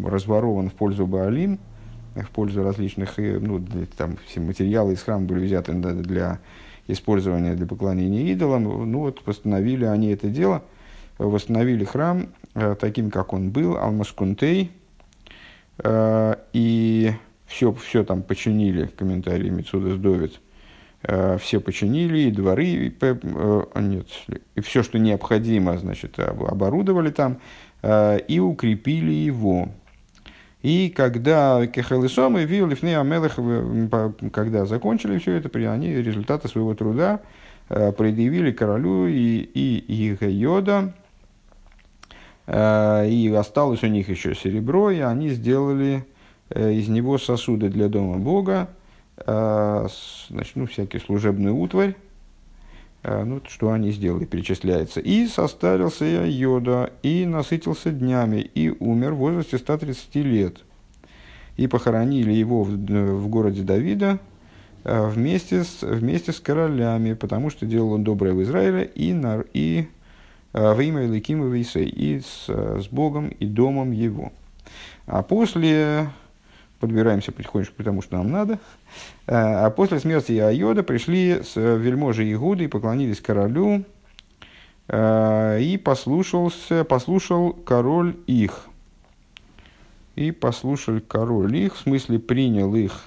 разворован 0.07 0.71
в 0.71 0.73
пользу 0.73 1.07
Баалим, 1.07 1.59
в 2.15 2.31
пользу 2.31 2.63
различных, 2.63 3.19
ну, 3.19 3.63
там 3.99 4.17
все 4.27 4.41
материалы 4.41 4.95
из 4.95 5.03
храма 5.03 5.27
были 5.27 5.45
взяты 5.45 5.75
для 5.75 6.39
использования 6.93 7.55
для 7.55 7.67
поклонения 7.67 8.33
идолам. 8.33 8.91
Ну 8.91 9.01
вот 9.01 9.23
восстановили 9.27 9.85
они 9.85 10.11
это 10.11 10.29
дело, 10.29 10.63
восстановили 11.19 11.85
храм 11.85 12.29
э, 12.55 12.77
таким, 12.79 13.11
как 13.11 13.33
он 13.33 13.51
был, 13.51 13.77
Алмашкунтей, 13.77 14.71
э, 15.79 16.35
и 16.53 17.13
все, 17.47 17.73
все 17.73 18.05
там 18.05 18.23
починили, 18.23 18.87
комментарии 18.87 19.51
Мецуда 19.51 19.95
Сдовит, 19.97 20.41
э, 21.03 21.39
все 21.39 21.61
починили, 21.61 22.21
и 22.21 22.31
дворы, 22.31 22.67
и, 22.67 22.93
нет, 23.81 24.07
и 24.55 24.61
все, 24.61 24.83
что 24.83 24.99
необходимо, 24.99 25.79
значит, 25.79 26.19
оборудовали 26.19 27.11
там, 27.11 27.39
и 27.83 28.39
укрепили 28.39 29.13
его. 29.13 29.71
И 30.63 30.91
когда 30.91 31.67
Кехелесом 31.67 32.37
и 32.37 32.45
Вил 32.45 32.67
Лифней 32.67 32.99
Амелех, 32.99 33.39
когда 34.33 34.67
закончили 34.67 35.19
все 35.19 35.37
это, 35.37 35.49
они 35.73 35.95
результаты 35.95 36.49
своего 36.49 36.75
труда 36.75 37.21
э, 37.71 37.93
предъявили 37.93 38.53
королю 38.53 39.07
и, 39.07 39.39
и, 39.39 39.79
и 39.89 40.31
Йода, 40.31 40.93
э, 42.47 43.09
и 43.09 43.33
осталось 43.33 43.83
у 43.83 43.87
них 43.87 44.11
еще 44.11 44.35
серебро, 44.35 44.91
и 44.91 45.01
они 45.01 45.31
сделали 45.31 46.05
э, 46.51 46.73
из 46.73 46.89
него 46.89 47.17
сосуды 47.17 47.71
для 47.71 47.89
дома 47.89 48.19
Бога, 48.19 48.69
значит, 49.23 50.57
ну, 50.57 50.65
всякий 50.67 50.99
служебный 50.99 51.53
утварь, 51.53 51.95
ну, 53.03 53.41
что 53.49 53.73
они 53.73 53.93
сделали, 53.93 54.25
перечисляется. 54.25 55.01
И 55.01 55.27
состарился 55.27 56.05
я 56.05 56.25
Йода, 56.25 56.93
и 57.03 57.25
насытился 57.27 57.91
днями, 57.91 58.41
и 58.55 58.71
умер 58.71 59.13
в 59.13 59.19
возрасте 59.19 59.59
130 59.59 60.15
лет. 60.17 60.59
И 61.57 61.67
похоронили 61.67 62.33
его 62.33 62.63
в, 62.63 62.71
в 62.71 63.29
городе 63.29 63.63
Давида 63.63 64.19
вместе 64.85 65.65
с, 65.65 65.83
вместе 65.83 66.33
с 66.33 66.41
королями, 66.41 67.15
потому 67.15 67.51
что 67.51 67.67
делал 67.67 67.93
он 67.93 68.05
доброе 68.05 68.33
в 68.33 68.43
Израиле 68.43 68.85
и, 68.95 69.13
на, 69.13 69.45
и 69.53 69.87
во 70.53 70.83
имя 70.83 71.05
Иликима 71.07 71.47
Вейсей, 71.47 71.89
и 71.89 72.21
с, 72.21 72.49
с 72.49 72.89
Богом 72.89 73.29
и 73.29 73.47
домом 73.47 73.93
его. 73.93 74.33
А 75.07 75.23
после 75.23 76.11
подбираемся 76.81 77.31
потихонечку 77.31 77.75
к 77.77 77.85
тому, 77.85 78.03
что 78.03 78.17
нам 78.17 78.31
надо. 78.31 78.59
А, 79.27 79.67
а 79.67 79.71
после 79.71 80.01
смерти 80.01 80.33
Айода 80.33 80.83
пришли 80.83 81.43
с 81.43 81.55
вельможи 81.57 82.31
Игуды 82.33 82.65
и 82.65 82.69
поклонились 82.69 83.21
королю, 83.21 83.85
а, 84.89 85.59
и 85.59 85.77
послушался, 85.77 86.85
послушал 86.85 87.53
король 87.53 88.17
их. 88.27 88.67
И 90.17 90.33
послушал 90.33 91.01
король 91.07 91.55
их, 91.57 91.77
в 91.77 91.81
смысле 91.81 92.19
принял 92.19 92.75
их, 92.75 93.05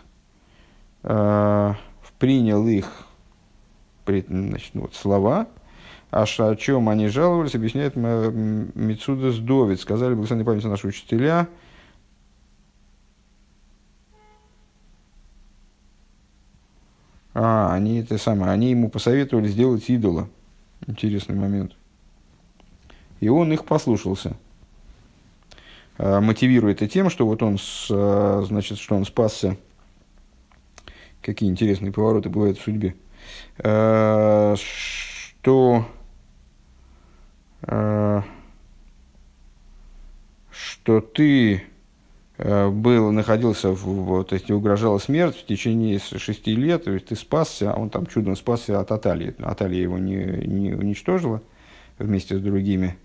принял 2.18 2.68
их 2.68 2.88
значит, 4.06 4.72
вот, 4.74 4.96
слова, 4.96 5.48
а 6.10 6.24
о 6.24 6.56
чем 6.56 6.90
они 6.90 7.10
жаловались, 7.10 7.56
объясняет 7.56 7.96
Мецуда 7.96 9.32
Сдовец. 9.32 9.82
Сказали, 9.82 10.14
благословенной 10.14 10.46
памяти 10.46 10.68
наши 10.68 10.88
учителя– 10.88 11.48
А, 17.34 17.74
они 17.74 18.00
это 18.00 18.18
самое, 18.18 18.52
они 18.52 18.72
ему 18.72 18.90
посоветовали 18.90 19.48
сделать 19.48 19.90
идола. 19.90 20.30
Интересный 20.86 21.36
момент. 21.36 21.74
И 23.20 23.30
он 23.30 23.52
их 23.54 23.66
послушался. 23.66 24.36
А, 25.98 26.22
мотивирует 26.22 26.82
это 26.82 26.92
тем, 26.92 27.10
что 27.10 27.26
вот 27.26 27.42
он, 27.42 27.58
с, 27.58 27.88
а, 27.90 28.44
значит, 28.46 28.78
что 28.78 28.96
он 28.96 29.06
спасся. 29.06 29.58
Какие 31.22 31.50
интересные 31.50 31.92
повороты 31.92 32.30
бывают 32.30 32.58
в 32.58 32.64
судьбе. 32.64 32.96
А, 33.60 34.56
что 34.58 35.88
что 40.84 41.00
ты 41.00 41.64
был, 42.38 43.12
находился, 43.12 43.70
в, 43.72 44.24
то 44.24 44.34
есть 44.34 44.50
угрожала 44.50 44.98
смерть 44.98 45.38
в 45.38 45.46
течение 45.46 46.00
шести 46.00 46.56
лет, 46.56 46.86
то 46.86 46.92
есть 46.92 47.08
ты 47.08 47.16
спасся, 47.16 47.74
а 47.74 47.80
он 47.80 47.90
там 47.90 48.08
чудом 48.08 48.36
спасся 48.36 48.80
от 48.80 48.92
Аталии. 48.92 49.36
Аталия 49.40 49.82
его 49.82 50.00
не, 50.00 50.16
не 50.48 50.74
уничтожила 50.74 51.42
вместе 52.00 52.38
с 52.38 52.42
другими 52.42 52.98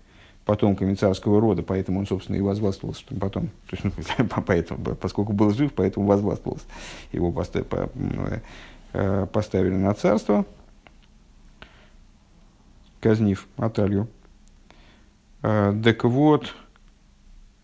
потомками 0.45 0.95
царского 0.95 1.39
рода, 1.39 1.61
поэтому 1.61 1.99
он, 1.99 2.07
собственно, 2.07 2.37
и 2.37 2.41
возваствовался 2.41 3.03
потом. 3.19 3.49
То 3.69 3.75
есть, 3.75 3.83
ну, 3.83 4.27
поэтому, 4.47 4.95
поскольку 4.95 5.31
был 5.31 5.51
жив, 5.51 5.73
поэтому 5.75 6.07
возваствовался. 6.07 6.65
Его 7.11 7.31
поставили, 7.31 8.41
э, 8.93 9.27
поставили 9.31 9.75
на 9.75 9.93
царство, 9.93 10.45
казнив 12.99 13.47
Аталью. 13.57 14.07
Э, 15.43 15.79
так 15.83 16.03
вот, 16.03 16.47
Э, 16.47 16.68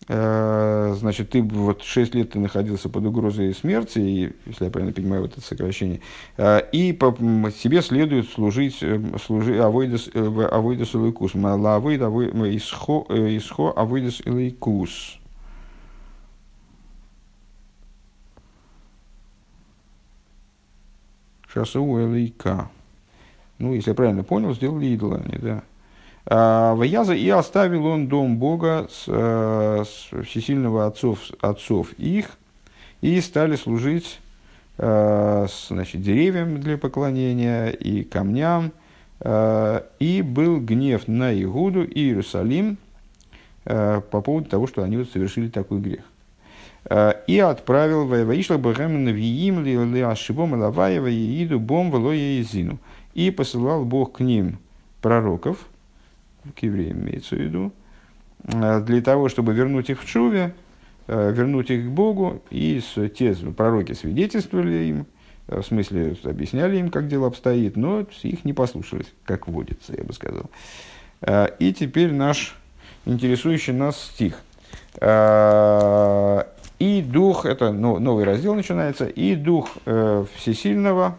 значит, 0.08 1.32
ты 1.32 1.42
вот 1.42 1.82
6 1.82 2.14
лет 2.14 2.32
ты 2.32 2.40
находился 2.40 2.90
под 2.90 3.06
угрозой 3.06 3.56
смерти, 3.56 4.00
и, 4.00 4.34
если 4.46 4.66
я 4.66 4.70
правильно 4.70 4.94
понимаю 4.94 5.24
вот 5.24 5.32
это 5.32 5.42
сокращение, 5.42 6.02
э, 6.38 6.62
и 6.72 6.94
по, 6.94 7.12
себе 7.50 7.82
следует 7.82 8.30
служить 8.30 8.78
э, 8.82 9.02
служи, 9.24 9.58
авойдес, 9.60 10.10
авойдес 10.14 10.94
илайкус, 10.94 11.34
мала 11.34 11.76
авойд 11.76 12.02
исхо, 12.02 13.06
исхо 13.10 13.74
авойдес 13.76 14.22
илайкус. 14.26 15.18
Сейчас 21.52 21.76
у 21.76 22.00
илайка. 22.00 22.70
Ну, 23.58 23.74
если 23.74 23.92
я 23.92 23.96
правильно 23.96 24.24
понял, 24.24 24.54
сделали 24.54 24.88
идола 24.88 25.22
они, 25.26 25.38
да. 25.40 25.64
А, 26.28 26.74
Ваяза 26.74 27.14
и 27.14 27.30
оставил 27.30 27.86
он 27.86 28.08
дом 28.08 28.38
Бога 28.38 28.88
с, 28.90 29.04
э, 29.08 29.84
с 29.86 30.26
всесильного 30.26 30.88
отцов, 30.88 31.20
отцов 31.40 31.94
их, 31.94 32.32
и 33.02 33.22
стали 33.22 33.56
служить 33.56 34.20
э, 34.78 35.48
значит, 35.70 36.02
деревьям 36.02 36.60
для 36.60 36.78
поклонения 36.78 37.70
и 37.70 38.04
камням. 38.04 38.72
Э, 39.20 39.82
и 40.00 40.24
был 40.24 40.60
гнев 40.60 41.08
на 41.08 41.32
Игуду 41.40 41.84
и 41.84 42.00
Иерусалим 42.00 42.78
по 43.64 44.22
поводу 44.22 44.48
того, 44.48 44.68
что 44.68 44.84
они 44.84 44.96
вот 44.96 45.10
совершили 45.10 45.50
такой 45.50 45.80
грех. 45.80 46.04
И 47.26 47.40
отправил 47.40 48.06
Ваишла 48.06 48.58
Бахамина 48.60 49.10
Виим 49.10 49.64
ли 49.64 50.02
Ашибом 50.02 50.54
Лаваева 50.54 51.12
Ииду 51.12 51.60
Бом 51.60 51.90
Велоя 51.90 52.46
И 53.16 53.32
посылал 53.32 53.84
Бог 53.84 54.18
к 54.18 54.20
ним 54.20 54.60
пророков– 55.02 55.58
к 56.54 56.60
евреям 56.60 57.02
имеется 57.02 57.36
в 57.36 57.40
виду, 57.40 57.72
э, 58.44 58.82
для 58.82 59.02
того, 59.02 59.30
чтобы 59.30 59.54
вернуть 59.54 59.90
их 59.90 60.02
в 60.02 60.06
Чуве, 60.06 60.54
э, 61.08 61.32
вернуть 61.32 61.70
их 61.72 61.86
к 61.86 61.90
Богу, 61.90 62.42
и 62.50 62.82
те 63.18 63.34
пророки 63.34 63.94
свидетельствовали 63.94 64.86
им, 64.86 65.06
э, 65.48 65.62
в 65.62 65.66
смысле 65.66 66.16
объясняли 66.24 66.78
им, 66.78 66.90
как 66.90 67.08
дело 67.08 67.28
обстоит, 67.28 67.76
но 67.76 68.06
их 68.24 68.46
не 68.46 68.54
послушались, 68.54 69.14
как 69.26 69.48
водится, 69.48 69.94
я 69.98 70.04
бы 70.04 70.14
сказал. 70.14 70.50
И 71.60 71.74
теперь 71.74 72.12
наш 72.12 72.56
интересующий 73.06 73.74
нас 73.74 74.00
стих. 74.00 74.42
И 76.78 77.02
дух, 77.02 77.46
это 77.46 77.72
новый 77.72 78.26
раздел 78.26 78.54
начинается, 78.54 79.06
и 79.08 79.36
дух 79.36 79.70
всесильного, 80.36 81.18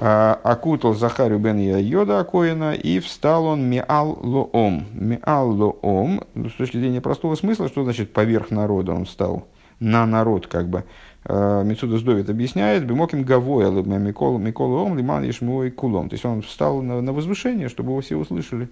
окутал 0.00 0.94
Захарю 0.94 1.38
бен 1.38 1.58
Йода 1.58 2.20
Акоина, 2.20 2.74
и 2.74 3.00
встал 3.00 3.46
он 3.46 3.68
миал 3.68 4.18
лоом. 4.22 4.86
Миал 4.92 5.50
лоом, 5.50 6.22
с 6.34 6.52
точки 6.52 6.76
зрения 6.76 7.00
простого 7.00 7.34
смысла, 7.34 7.68
что 7.68 7.84
значит 7.84 8.12
поверх 8.12 8.50
народа 8.50 8.92
он 8.92 9.06
встал, 9.06 9.48
на 9.80 10.06
народ 10.06 10.46
как 10.46 10.68
бы. 10.68 10.84
А, 11.24 11.62
Мецуда 11.62 11.98
Сдовит 11.98 12.30
объясняет, 12.30 12.86
бимоким 12.86 13.22
гавоя, 13.22 13.70
микол 13.70 14.72
ом, 14.74 14.96
лиман 14.96 15.24
ешмуой 15.24 15.70
кулом. 15.70 16.08
То 16.08 16.14
есть 16.14 16.24
он 16.24 16.42
встал 16.42 16.80
на, 16.80 17.00
на 17.00 17.12
возвышение, 17.12 17.68
чтобы 17.68 17.90
его 17.90 18.00
все 18.00 18.16
услышали, 18.16 18.68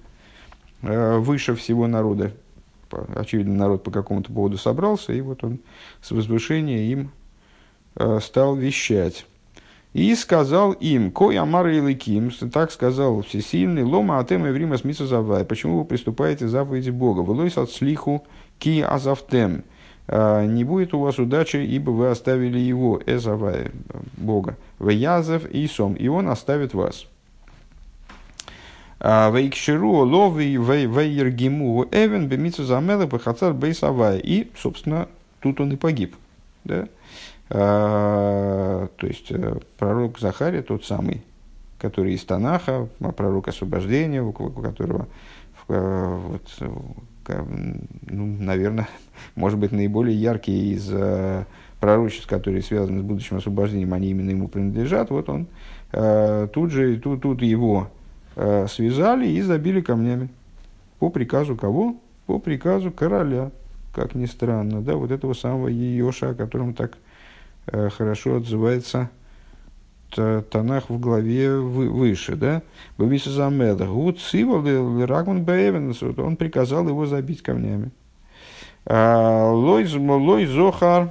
а, 0.82 1.18
выше 1.18 1.54
всего 1.54 1.86
народа. 1.86 2.32
Очевидно, 3.16 3.54
народ 3.54 3.82
по 3.82 3.90
какому-то 3.90 4.32
поводу 4.32 4.58
собрался, 4.58 5.12
и 5.12 5.20
вот 5.20 5.42
он 5.42 5.58
с 6.00 6.12
возвышения 6.12 6.90
им 6.90 7.10
стал 8.20 8.54
вещать. 8.54 9.26
И 9.96 10.14
сказал 10.14 10.72
им, 10.72 11.10
кой 11.10 11.38
амар 11.38 11.68
и 11.68 11.80
ликим, 11.80 12.30
так 12.52 12.70
сказал 12.70 13.22
всесильный, 13.22 13.82
лома 13.82 14.18
атем 14.18 14.44
и 14.44 14.50
время 14.50 14.76
смису 14.76 15.06
завай. 15.06 15.42
Почему 15.42 15.78
вы 15.78 15.84
приступаете 15.86 16.48
заповеди 16.48 16.90
Бога? 16.90 17.20
Вылойс 17.20 17.56
от 17.56 17.70
слиху 17.70 18.22
ки 18.58 18.82
азавтем. 18.82 19.64
А, 20.06 20.44
не 20.44 20.64
будет 20.64 20.92
у 20.92 20.98
вас 20.98 21.18
удачи, 21.18 21.56
ибо 21.56 21.92
вы 21.92 22.10
оставили 22.10 22.58
его, 22.58 23.00
эзавай, 23.06 23.70
Бога. 24.18 24.58
В 24.78 24.90
язов 24.90 25.46
и 25.46 25.66
сом, 25.66 25.94
и 25.94 26.08
он 26.08 26.28
оставит 26.28 26.74
вас. 26.74 27.06
Вейкширу 29.00 30.04
лови 30.04 30.58
вейергиму 30.58 31.86
эвен 31.90 32.28
бемицу 32.28 32.64
замелы 32.64 33.06
пахацар 33.06 33.54
бейсавая. 33.54 34.18
И, 34.18 34.48
собственно, 34.58 35.08
тут 35.40 35.58
он 35.58 35.72
и 35.72 35.76
погиб. 35.76 36.16
Да? 36.64 36.86
А, 37.48 38.88
то 38.96 39.06
есть, 39.06 39.30
э, 39.30 39.56
пророк 39.78 40.18
Захария, 40.18 40.62
тот 40.62 40.84
самый, 40.84 41.22
который 41.78 42.14
из 42.14 42.24
Танаха, 42.24 42.88
а 43.00 43.12
пророк 43.12 43.48
освобождения, 43.48 44.22
у 44.22 44.32
которого 44.32 45.06
э, 45.68 46.18
вот, 46.28 46.42
ну, 48.06 48.26
наверное, 48.26 48.88
может 49.36 49.58
быть, 49.58 49.72
наиболее 49.72 50.20
яркие 50.20 50.74
из 50.74 50.90
э, 50.92 51.44
пророчеств, 51.80 52.26
которые 52.26 52.62
связаны 52.62 53.00
с 53.00 53.04
будущим 53.04 53.36
освобождением, 53.36 53.94
они 53.94 54.10
именно 54.10 54.30
ему 54.30 54.48
принадлежат. 54.48 55.10
Вот 55.10 55.28
он 55.28 55.46
э, 55.92 56.48
тут 56.52 56.72
же, 56.72 56.98
тут, 56.98 57.22
тут 57.22 57.42
его 57.42 57.88
э, 58.34 58.66
связали 58.68 59.28
и 59.28 59.40
забили 59.40 59.80
камнями. 59.80 60.30
По 60.98 61.10
приказу 61.10 61.54
кого? 61.54 61.96
По 62.26 62.40
приказу 62.40 62.90
короля, 62.90 63.52
как 63.94 64.16
ни 64.16 64.26
странно, 64.26 64.80
да, 64.80 64.96
вот 64.96 65.12
этого 65.12 65.32
самого 65.32 65.68
Йоша, 65.68 66.30
о 66.30 66.34
котором 66.34 66.74
так 66.74 66.92
э, 66.92 67.05
хорошо 67.70 68.36
отзывается 68.36 69.10
Танах 70.10 70.88
в 70.88 70.98
главе 70.98 71.56
выше, 71.56 72.36
да? 72.36 72.62
Бависа 72.96 73.30
Замеда. 73.30 73.86
Гуд 73.86 74.20
Сивал 74.20 74.62
Рагман 75.04 75.44
Бэвенс. 75.44 76.02
Он 76.02 76.36
приказал 76.36 76.88
его 76.88 77.06
забить 77.06 77.42
камнями. 77.42 77.90
А, 78.86 79.50
лой 79.50 79.84
Зохар. 80.46 81.10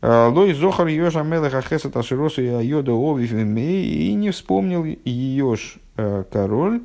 А, 0.00 0.28
Лой 0.28 0.54
Зохар 0.54 0.86
Йош 0.86 1.16
Амелех 1.16 1.54
Ахеса 1.54 1.90
Таширосу 1.90 2.42
и 2.42 2.48
Айода 2.48 2.92
Овив 2.92 3.32
и 3.32 4.14
не 4.14 4.30
вспомнил 4.30 4.84
Йош 4.84 5.78
э, 5.96 6.24
король, 6.30 6.82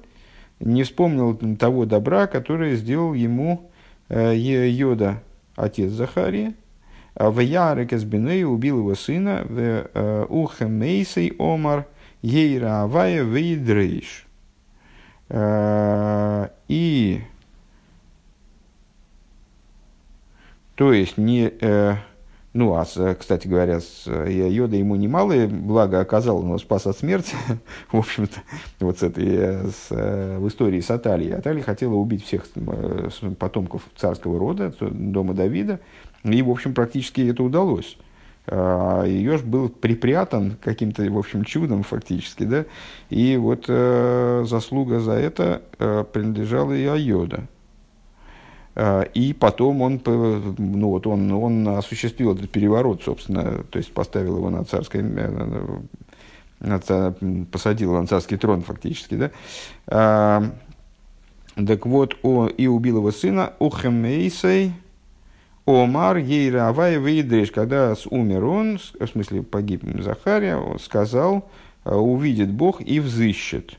не 0.59 0.83
вспомнил 0.83 1.35
того 1.57 1.85
добра, 1.85 2.27
которое 2.27 2.75
сделал 2.75 3.13
ему 3.13 3.69
э, 4.09 4.35
Йода, 4.35 5.21
отец 5.55 5.91
Захария, 5.91 6.53
в 7.15 7.39
Ярек 7.39 7.93
Эсбиней 7.93 8.45
убил 8.45 8.79
его 8.79 8.95
сына, 8.95 9.45
в 9.47 10.25
Ухемейсей 10.29 11.33
Омар 11.37 11.85
Ейра 12.21 12.83
Авая 12.83 13.23
Вейдрейш. 13.23 14.25
И 16.67 17.21
то 20.75 20.93
есть 20.93 21.17
не, 21.17 21.51
ну, 22.53 22.73
а, 22.75 22.85
кстати 23.15 23.47
говоря, 23.47 23.79
Йода 24.05 24.75
ему 24.75 24.95
немалое 24.97 25.47
благо 25.47 26.01
оказал, 26.01 26.43
его 26.43 26.57
спас 26.57 26.85
от 26.85 26.97
смерти, 26.97 27.35
в 27.91 27.97
общем-то, 27.97 28.41
вот 28.81 28.99
с 28.99 29.03
этой, 29.03 29.71
с, 29.71 29.89
в 29.89 30.47
истории 30.47 30.81
с 30.81 30.91
Аталией. 30.91 31.33
Аталия 31.33 31.63
хотела 31.63 31.93
убить 31.93 32.25
всех 32.25 32.45
потомков 33.39 33.83
царского 33.95 34.37
рода, 34.37 34.73
дома 34.79 35.33
Давида, 35.33 35.79
и, 36.23 36.41
в 36.41 36.49
общем, 36.49 36.73
практически 36.73 37.21
это 37.21 37.41
удалось. 37.41 37.97
А, 38.47 39.05
Ее 39.05 39.37
ж 39.37 39.43
был 39.43 39.69
припрятан 39.69 40.57
каким-то, 40.61 41.03
в 41.09 41.17
общем, 41.17 41.45
чудом 41.45 41.83
фактически, 41.83 42.43
да, 42.43 42.65
и 43.09 43.37
вот 43.37 43.65
э, 43.67 44.43
заслуга 44.45 44.99
за 44.99 45.13
это 45.13 45.61
э, 45.79 46.03
принадлежала 46.11 46.73
и 46.73 46.85
Айода. 46.85 47.47
Э, 48.75 49.05
и 49.13 49.33
потом 49.33 49.81
он, 49.81 50.01
ну 50.05 50.89
вот 50.89 51.07
он, 51.07 51.31
он 51.31 51.67
осуществил 51.67 52.33
этот 52.33 52.49
переворот, 52.49 53.03
собственно, 53.03 53.63
то 53.69 53.77
есть 53.77 53.93
поставил 53.93 54.37
его 54.37 54.49
на 54.49 54.63
царское, 54.63 55.03
на, 56.59 57.13
посадил 57.51 57.91
его 57.91 58.01
на 58.01 58.07
царский 58.07 58.37
трон 58.37 58.61
фактически, 58.61 59.15
да. 59.15 59.31
Э, 59.87 60.49
так 61.55 61.85
вот, 61.85 62.15
он 62.23 62.47
и 62.47 62.67
убил 62.67 62.97
его 62.97 63.11
сына 63.11 63.53
Ухемейсей, 63.59 64.73
Омар 65.65 66.17
Ейра 66.17 66.69
Авая 66.69 66.97
Вейдреш, 66.97 67.51
когда 67.51 67.93
умер 68.09 68.45
он, 68.45 68.79
в 68.99 69.07
смысле 69.07 69.43
погиб 69.43 69.83
Захария, 70.01 70.55
он 70.55 70.79
сказал, 70.79 71.49
«А, 71.83 71.97
увидит 71.97 72.49
Бог 72.49 72.81
и 72.81 72.99
взыщет. 72.99 73.77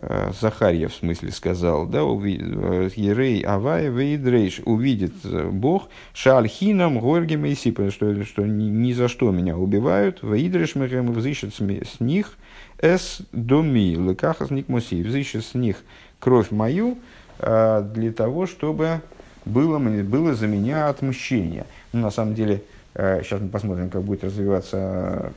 А, 0.00 0.32
Захария, 0.38 0.88
в 0.88 0.94
смысле, 0.94 1.30
сказал, 1.32 1.86
да, 1.86 2.04
увидит, 2.04 2.96
Ерей 2.96 3.40
Авая 3.42 3.90
Вейдрейш, 3.90 4.60
увидит 4.64 5.14
Бог, 5.24 5.88
Шальхинам 6.12 6.98
Горгем 6.98 7.44
и 7.44 7.54
Сипа, 7.54 7.90
что, 7.90 8.24
что 8.24 8.46
ни, 8.46 8.64
ни 8.64 8.92
за 8.92 9.08
что 9.08 9.30
меня 9.30 9.56
убивают, 9.56 10.20
Вейдреш 10.22 10.74
Мехем 10.74 11.12
взыщет 11.12 11.54
с 11.54 12.00
них, 12.00 12.34
Эс 12.80 13.22
Доми, 13.32 13.94
Лекахас 13.94 14.50
Никмуси, 14.50 15.02
взыщет 15.02 15.44
с 15.44 15.54
них 15.54 15.78
кровь 16.20 16.50
мою, 16.50 16.98
Э, 17.38 17.82
для 17.94 18.12
того, 18.12 18.46
чтобы 18.46 19.00
было, 19.44 19.78
было 19.78 20.34
за 20.34 20.46
меня 20.46 20.88
отмщение. 20.88 21.66
Ну, 21.92 22.00
на 22.00 22.10
самом 22.10 22.34
деле, 22.34 22.62
сейчас 22.94 23.40
э, 23.40 23.44
мы 23.44 23.48
посмотрим, 23.48 23.90
как 23.90 24.02
будет 24.02 24.24
развиваться 24.24 25.32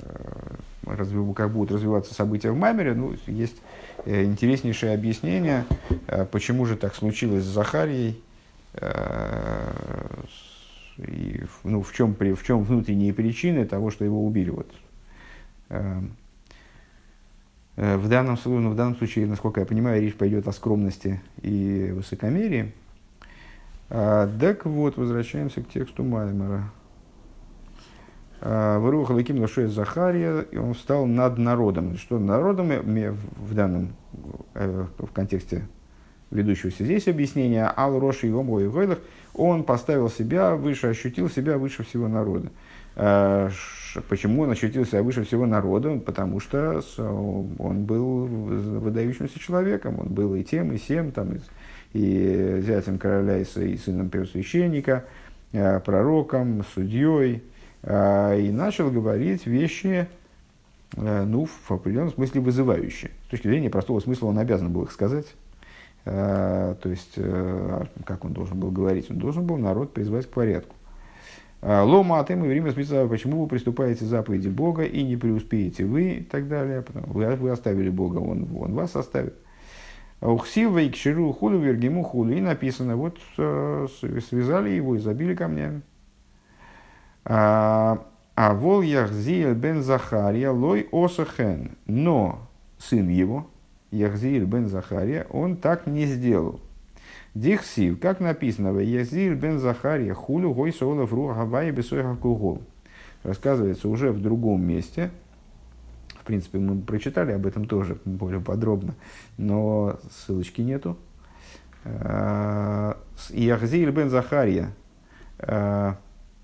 э, 0.00 1.34
как 1.34 1.50
будут 1.52 1.72
развиваться 1.72 2.12
события 2.12 2.50
в 2.50 2.56
Маймере. 2.56 2.94
Ну, 2.94 3.14
есть 3.26 3.56
интереснейшее 4.06 4.94
объяснение, 4.94 5.64
почему 6.30 6.66
же 6.66 6.76
так 6.76 6.94
случилось 6.94 7.44
с 7.44 7.46
Захарией, 7.46 8.20
и, 10.98 11.44
ну, 11.64 11.82
в, 11.82 11.92
чем, 11.92 12.14
в 12.14 12.42
чем 12.44 12.64
внутренние 12.64 13.12
причины 13.14 13.64
того, 13.64 13.90
что 13.90 14.04
его 14.04 14.24
убили. 14.24 14.50
Вот. 14.50 14.70
Э, 17.76 17.96
в 17.96 18.08
данном, 18.08 18.38
ну, 18.44 18.70
в 18.70 18.76
данном 18.76 18.96
случае, 18.96 19.26
насколько 19.26 19.60
я 19.60 19.66
понимаю, 19.66 20.02
речь 20.02 20.14
пойдет 20.14 20.46
о 20.46 20.52
скромности 20.52 21.20
и 21.40 21.90
высокомерии. 21.94 22.72
А, 23.88 24.30
так 24.38 24.66
вот, 24.66 24.96
возвращаемся 24.96 25.62
к 25.62 25.68
тексту 25.68 26.04
Маймера. 26.04 26.70
А, 28.44 28.80
Вырух 28.80 29.10
Лаким 29.10 29.40
Лашой 29.40 29.66
Захария, 29.66 30.44
и 30.50 30.56
он 30.56 30.74
встал 30.74 31.06
над 31.06 31.38
народом. 31.38 31.96
Что 31.96 32.18
народом 32.18 32.72
в 32.72 33.54
данном, 33.54 33.92
э, 34.54 34.84
в 34.98 35.12
контексте 35.12 35.62
ведущегося 36.32 36.82
здесь 36.82 37.06
объяснения, 37.06 37.72
Ал 37.76 38.00
Роши 38.00 38.26
и 38.26 38.32
Омой 38.32 38.68
он 39.34 39.62
поставил 39.62 40.10
себя 40.10 40.56
выше, 40.56 40.88
ощутил 40.88 41.30
себя 41.30 41.56
выше 41.56 41.84
всего 41.84 42.08
народа. 42.08 42.48
Почему 44.08 44.42
он 44.42 44.50
ощутил 44.50 44.84
себя 44.86 45.02
выше 45.02 45.24
всего 45.24 45.46
народа? 45.46 46.00
Потому 46.04 46.40
что 46.40 46.82
он 46.98 47.84
был 47.84 48.26
выдающимся 48.26 49.38
человеком, 49.38 50.00
он 50.00 50.08
был 50.08 50.34
и 50.34 50.42
тем, 50.42 50.72
и 50.72 50.78
всем, 50.78 51.12
там, 51.12 51.34
и, 51.34 51.38
и 51.92 52.60
зятем 52.62 52.98
короля, 52.98 53.38
и, 53.38 53.44
и 53.44 53.76
сыном 53.76 54.08
первосвященника, 54.08 55.04
э, 55.52 55.80
пророком, 55.80 56.64
судьей, 56.74 57.36
э, 57.36 57.40
и 57.84 58.50
начал 58.52 58.90
говорить 58.90 59.46
вещи, 59.46 60.08
э, 60.96 61.24
ну, 61.24 61.46
в 61.46 61.70
определенном 61.70 62.12
смысле 62.12 62.40
вызывающие. 62.40 63.10
С 63.26 63.30
точки 63.30 63.48
зрения 63.48 63.70
простого 63.70 64.00
смысла 64.00 64.28
он 64.28 64.38
обязан 64.38 64.72
был 64.72 64.84
их 64.84 64.92
сказать. 64.92 65.26
То 66.04 66.78
есть, 66.84 67.16
как 68.04 68.24
он 68.24 68.32
должен 68.32 68.58
был 68.58 68.72
говорить? 68.72 69.08
Он 69.08 69.18
должен 69.18 69.46
был 69.46 69.56
народ 69.56 69.94
призвать 69.94 70.26
к 70.26 70.30
порядку. 70.30 70.74
А, 71.64 71.84
Лома 71.84 72.18
от 72.18 72.30
и 72.30 72.34
время 72.34 72.72
списал, 72.72 73.08
почему 73.08 73.40
вы 73.40 73.46
приступаете 73.46 74.04
заповеди 74.04 74.48
Бога 74.48 74.82
и 74.82 75.04
не 75.04 75.16
преуспеете 75.16 75.84
вы 75.84 76.14
и 76.14 76.22
так 76.24 76.48
далее. 76.48 76.84
Вы, 76.92 77.36
вы 77.36 77.50
оставили 77.50 77.88
Бога, 77.88 78.18
он, 78.18 78.48
он 78.58 78.74
вас 78.74 78.96
оставит. 78.96 79.34
А 80.20 80.32
Ухсива 80.32 80.78
и 80.78 80.90
кширу 80.90 81.32
худу 81.32 81.58
вергему 81.58 82.02
худу. 82.02 82.32
И 82.32 82.40
написано, 82.40 82.96
вот 82.96 83.18
э, 83.38 83.86
связали 84.28 84.70
его 84.70 84.96
и 84.96 84.98
забили 84.98 85.36
камнями. 85.36 85.82
А, 87.24 88.04
а 88.34 88.54
вол 88.54 88.82
Яхзиэль 88.82 89.54
бен 89.54 89.82
Захария 89.82 90.50
лой 90.50 90.88
осахен. 90.92 91.72
Но 91.86 92.48
сын 92.78 93.08
его, 93.08 93.46
Яхзиэль 93.90 94.44
бен 94.44 94.68
Захария, 94.68 95.26
он 95.30 95.56
так 95.56 95.86
не 95.86 96.06
сделал. 96.06 96.60
Дихсив, 97.34 97.98
как 97.98 98.20
написано, 98.20 98.72
в 98.72 98.82
бен 98.82 99.58
Захария 99.58 100.12
хулю 100.12 100.52
гой 100.52 100.72
соолов 100.72 101.12
руха 101.12 101.34
хавай 101.34 101.70
бесойха 101.70 102.14
кугол. 102.14 102.60
Рассказывается 103.22 103.88
уже 103.88 104.10
в 104.12 104.20
другом 104.20 104.62
месте. 104.62 105.10
В 106.20 106.24
принципе, 106.24 106.58
мы 106.58 106.80
прочитали 106.80 107.32
об 107.32 107.46
этом 107.46 107.64
тоже 107.66 107.98
более 108.04 108.40
подробно, 108.40 108.94
но 109.38 109.98
ссылочки 110.10 110.60
нету. 110.60 110.96
Яхзир 113.30 113.90
бен 113.92 114.10
Захария 114.10 114.72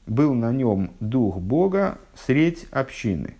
был 0.09 0.35
на 0.35 0.53
нем 0.53 0.93
дух 1.01 1.39
Бога 1.39 1.99
средь 2.15 2.67
общины. 2.71 3.37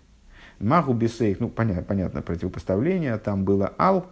Магу 0.59 0.93
бесейх, 0.93 1.39
ну 1.39 1.49
понятно, 1.49 1.83
понятно 1.83 2.21
противопоставление, 2.21 3.17
там 3.17 3.43
было 3.43 3.73
ал, 3.77 4.07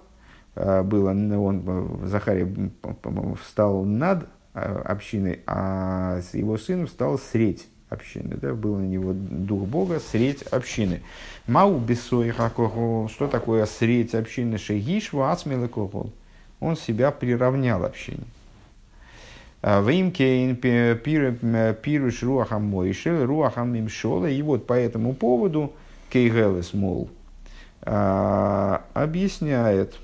Э, 0.57 0.81
было, 0.81 1.11
он, 1.11 1.63
э, 1.67 2.07
Захария 2.07 2.51
встал 3.39 3.83
над 3.83 4.27
э, 4.55 4.81
общиной, 4.85 5.41
а 5.45 6.19
его 6.33 6.57
сын 6.57 6.87
встал 6.87 7.19
средь 7.19 7.67
общины. 7.89 8.35
Да? 8.37 8.55
Был 8.55 8.77
на 8.77 8.85
него 8.85 9.13
дух 9.13 9.67
Бога, 9.67 9.99
средь 9.99 10.41
общины. 10.41 11.03
מהו 11.45 11.77
בתוך 11.77 12.31
что 12.31 13.27
такое 13.27 13.67
средь 13.67 14.15
общины? 14.15 14.57
שהשווה 14.57 15.31
עצמו 15.31 15.55
להם 15.55 15.69
Он 16.59 16.75
себя 16.75 17.11
приравнял 17.11 17.85
общине. 17.85 18.23
А, 19.61 19.81
ואם 19.81 20.18
כן 20.18 20.55
פירוש 20.55 22.23
רוח 22.23 22.65
המושל, 22.65 23.25
רוח 23.25 23.73
הממשלה. 23.73 24.27
И 24.27 24.41
вот 24.41 24.67
по 24.67 24.73
этому 24.73 25.13
поводу 25.13 25.73
Кейгелес, 26.09 26.73
мол, 26.73 27.09
а, 27.81 28.83
объясняет, 28.93 29.97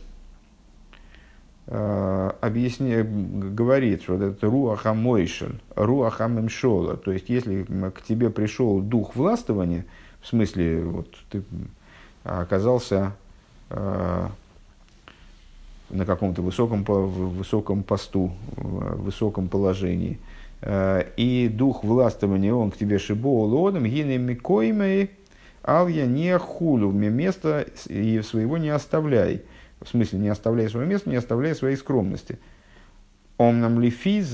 а, 1.68 2.36
объясняет, 2.42 3.08
говорит, 3.56 4.04
что 4.04 4.14
вот 4.14 4.24
это 4.24 4.48
руаха 4.48 4.94
мойшель, 4.94 5.62
руаха 5.76 6.28
мимшола. 6.28 6.98
То 6.98 7.12
есть, 7.12 7.30
если 7.30 7.64
к 7.64 8.02
тебе 8.02 8.30
пришел 8.30 8.80
дух 8.82 9.16
властвования, 9.16 9.86
в 10.22 10.28
смысле, 10.28 10.84
вот 10.84 11.08
ты 11.30 11.44
оказался 12.24 13.14
на 15.94 16.06
каком-то 16.06 16.42
высоком, 16.42 16.84
высоком 16.84 17.84
посту, 17.84 18.32
высоком 18.56 19.48
положении. 19.48 20.20
Э, 20.62 21.04
и 21.18 21.50
дух 21.50 21.84
властвования, 21.84 22.54
он 22.54 22.72
к 22.72 22.78
тебе 22.78 22.98
шибо 22.98 23.28
лодом, 23.28 23.86
гинеми 23.86 24.34
коймей, 24.34 25.12
алья 25.62 26.06
не 26.06 26.38
хулю, 26.38 26.92
место 26.92 27.66
и 27.88 28.22
своего 28.22 28.58
не 28.58 28.70
оставляй. 28.70 29.44
В 29.82 29.90
смысле, 29.90 30.20
не 30.20 30.30
оставляй 30.30 30.70
свое 30.70 30.88
место, 30.88 31.10
не 31.10 31.18
оставляй 31.18 31.56
своей 31.56 31.76
скромности. 31.76 32.40
Он 33.38 33.60
нам 33.60 33.82
лифиз 33.82 34.34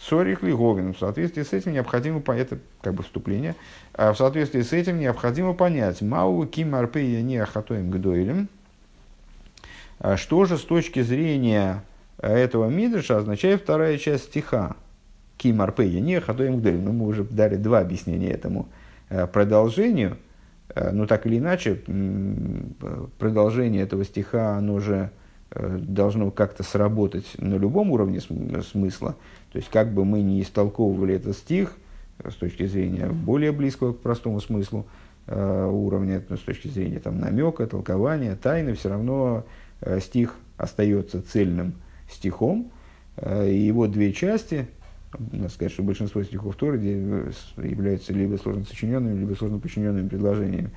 цорих 0.00 0.42
лиговин. 0.42 0.94
В 0.94 0.98
соответствии 0.98 1.42
с 1.42 1.52
этим 1.52 1.72
необходимо 1.72 2.22
это 2.26 2.58
как 2.82 2.94
бы 2.94 3.02
вступление, 3.02 3.54
а 3.94 4.12
в 4.12 4.18
соответствии 4.18 4.62
с 4.62 4.72
этим 4.72 4.98
необходимо 4.98 5.54
понять, 5.54 6.00
мау 6.02 6.46
ким 6.46 6.74
арпея 6.74 7.22
не 7.22 7.38
ахатоем 7.38 7.90
гдоилем, 7.90 8.48
а 8.48 8.59
что 10.16 10.46
же 10.46 10.56
с 10.56 10.62
точки 10.62 11.02
зрения 11.02 11.84
э, 12.18 12.34
этого 12.34 12.68
мидраша 12.68 13.18
означает 13.18 13.62
вторая 13.62 13.98
часть 13.98 14.24
стиха? 14.24 14.76
Ким 15.36 15.56
не 15.56 16.20
хатоем 16.20 16.58
гдоль. 16.58 16.78
Ну, 16.78 16.92
мы 16.92 17.06
уже 17.06 17.24
дали 17.24 17.56
два 17.56 17.80
объяснения 17.80 18.30
этому 18.30 18.68
э, 19.10 19.26
продолжению. 19.26 20.16
Э, 20.74 20.90
но 20.90 21.06
так 21.06 21.26
или 21.26 21.38
иначе, 21.38 21.82
продолжение 23.18 23.82
этого 23.82 24.04
стиха, 24.04 24.56
оно 24.56 24.80
же 24.80 25.10
должно 25.52 26.30
как-то 26.30 26.62
сработать 26.62 27.26
на 27.38 27.56
любом 27.56 27.90
уровне 27.90 28.20
смысла. 28.20 29.16
То 29.50 29.58
есть, 29.58 29.68
как 29.68 29.92
бы 29.92 30.04
мы 30.04 30.22
не 30.22 30.40
истолковывали 30.42 31.16
этот 31.16 31.36
стих 31.36 31.74
с 32.24 32.34
точки 32.34 32.66
зрения 32.66 33.08
более 33.08 33.50
близкого 33.50 33.92
к 33.92 33.98
простому 33.98 34.40
смыслу 34.40 34.86
уровня, 35.26 36.22
с 36.30 36.38
точки 36.38 36.68
зрения 36.68 37.00
там, 37.00 37.18
намека, 37.18 37.66
толкования, 37.66 38.36
тайны, 38.36 38.74
все 38.74 38.90
равно 38.90 39.44
стих 40.00 40.36
остается 40.56 41.22
цельным 41.22 41.74
стихом, 42.08 42.70
э, 43.16 43.50
и 43.50 43.58
его 43.58 43.86
две 43.86 44.12
части, 44.12 44.68
надо 45.18 45.48
сказать, 45.48 45.72
что 45.72 45.82
большинство 45.82 46.22
стихов 46.22 46.56
Торы 46.56 46.80
э, 46.82 47.32
являются 47.56 48.12
либо 48.12 48.36
сложно 48.36 48.64
сочиненными, 48.64 49.20
либо 49.20 49.34
сложно 49.34 49.58
подчиненными 49.58 50.08
предложениями. 50.08 50.70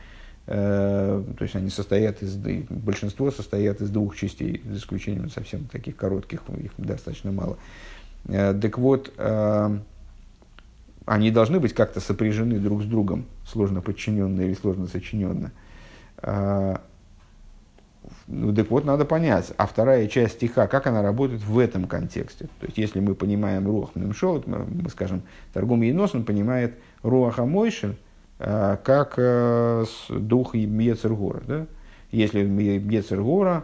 То 0.46 1.24
есть 1.40 1.56
они 1.56 1.70
состоят 1.70 2.22
из, 2.22 2.36
большинство 2.36 3.32
состоят 3.32 3.80
из 3.80 3.90
двух 3.90 4.18
частей, 4.18 4.62
за 4.66 4.76
исключением 4.76 5.30
совсем 5.30 5.70
таких 5.72 5.96
коротких, 5.96 6.42
их 6.62 6.74
достаточно 6.78 7.32
мало. 7.32 7.58
Так 8.28 8.78
вот, 8.78 9.14
они 11.06 11.32
должны 11.32 11.62
быть 11.62 11.74
как-то 11.74 12.02
сопряжены 12.02 12.60
друг 12.60 12.84
с 12.84 12.86
другом, 12.86 13.24
сложно 13.48 13.80
подчиненные 13.80 14.48
или 14.48 14.54
сложно 14.54 14.88
сочиненно. 14.88 15.54
Ну, 18.28 18.54
так 18.54 18.70
вот, 18.70 18.86
надо 18.86 19.06
понять, 19.06 19.54
а 19.58 19.66
вторая 19.66 20.08
часть 20.08 20.36
стиха, 20.36 20.68
как 20.68 20.88
она 20.88 21.02
работает 21.02 21.42
в 21.44 21.58
этом 21.60 21.86
контексте. 21.86 22.46
То 22.60 22.66
есть, 22.66 22.78
если 22.78 23.00
мы 23.00 23.16
понимаем 23.16 23.66
Руах 23.66 23.96
Мемшол, 23.96 24.44
мы 24.46 24.90
скажем, 24.90 25.22
Торгум 25.54 25.82
Енос, 25.82 26.16
он 26.16 26.26
понимает 26.26 26.76
Руаха 27.02 27.46
Мойшин 27.46 27.96
э, 28.40 28.78
как 28.84 29.16
э, 29.18 29.86
дух 30.10 30.56
Ецергора. 30.56 31.42
Да? 31.48 31.66
Если 32.12 32.40
Ецергора 32.40 33.64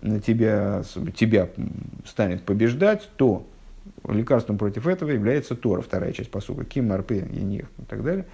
тебя, 0.00 0.82
тебя 1.14 1.48
станет 2.04 2.42
побеждать, 2.42 3.08
то 3.16 3.46
лекарством 4.08 4.58
против 4.58 4.86
этого 4.86 5.10
является 5.10 5.54
Тора, 5.54 5.82
вторая 5.82 6.12
часть 6.12 6.30
посука, 6.30 6.64
Ким, 6.64 6.88
Марпе, 6.88 7.26
Енех 7.30 7.66
и 7.78 7.84
так 7.88 8.02
далее. 8.02 8.26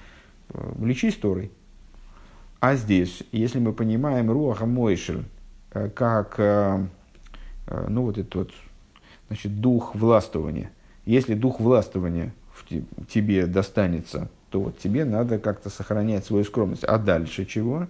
Э, 0.50 0.72
лечись 0.82 1.16
Торой. 1.16 1.50
А 2.60 2.74
здесь, 2.74 3.22
если 3.30 3.60
мы 3.60 3.72
понимаем 3.72 4.30
Руаха 4.30 4.66
Мойшель 4.66 5.24
э, 5.72 5.90
как 5.90 6.34
э, 6.38 6.84
э, 7.68 7.86
ну, 7.88 8.02
вот 8.02 8.18
этот 8.18 8.34
вот, 8.34 8.50
значит, 9.28 9.60
дух 9.60 9.94
властвования, 9.94 10.72
если 11.06 11.34
дух 11.34 11.60
властвования 11.60 12.32
в 12.52 13.06
тебе 13.06 13.46
достанется, 13.46 14.28
то 14.50 14.60
вот 14.60 14.78
тебе 14.78 15.04
надо 15.04 15.38
как-то 15.38 15.70
сохранять 15.70 16.26
свою 16.26 16.42
скромность. 16.44 16.82
А 16.82 16.98
дальше 16.98 17.46
чего? 17.46 17.86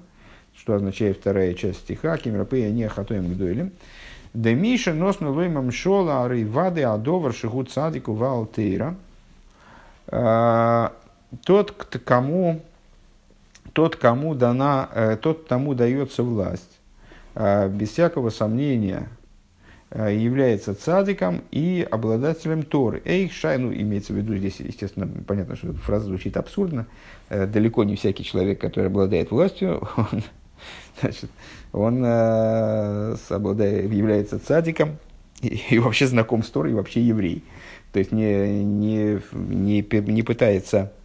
Что 0.54 0.74
означает 0.74 1.16
вторая 1.16 1.54
часть 1.54 1.80
стиха, 1.80 2.18
Кимрапея 2.18 2.70
не 2.70 2.88
хатоем 2.88 3.32
гдойлем. 3.32 3.72
Да 4.34 4.52
Миша 4.52 4.92
носно 4.92 5.30
лоймам 5.30 5.72
шола 5.72 6.24
ары 6.24 6.44
вады 6.46 6.82
адовар 6.82 7.32
шигу 7.32 7.64
цадику 7.64 8.12
валтейра. 8.12 8.94
Тот, 10.06 11.72
кому 12.04 12.60
тот, 13.72 13.96
кому 13.96 14.34
дана, 14.34 14.88
э, 14.94 15.16
тот, 15.20 15.46
тому 15.46 15.74
дается 15.74 16.22
власть, 16.22 16.78
э, 17.34 17.68
без 17.68 17.90
всякого 17.90 18.30
сомнения 18.30 19.08
э, 19.90 20.14
является 20.14 20.74
цадиком 20.74 21.42
и 21.50 21.86
обладателем 21.90 22.62
Торы. 22.62 23.02
Эйх 23.04 23.32
шай, 23.32 23.58
ну, 23.58 23.72
имеется 23.72 24.12
в 24.12 24.16
виду 24.16 24.36
здесь, 24.36 24.60
естественно, 24.60 25.08
понятно, 25.26 25.56
что 25.56 25.72
фраза 25.74 26.06
звучит 26.06 26.36
абсурдно. 26.36 26.86
Далеко 27.28 27.84
не 27.84 27.96
всякий 27.96 28.24
человек, 28.24 28.60
который 28.60 28.86
обладает 28.86 29.30
властью, 29.30 29.86
он, 29.96 30.22
значит, 31.00 31.30
он 31.72 32.04
обладает, 32.04 33.92
является 33.92 34.38
цадиком 34.38 34.98
и, 35.42 35.60
и 35.70 35.78
вообще 35.78 36.06
знаком 36.06 36.42
с 36.42 36.50
Торой, 36.50 36.72
и 36.72 36.74
вообще 36.74 37.00
еврей. 37.02 37.44
То 37.92 37.98
есть 37.98 38.12
не, 38.12 38.62
не, 38.62 39.20
не, 39.32 40.10
не 40.10 40.22
пытается 40.22 40.78
э, 40.78 40.97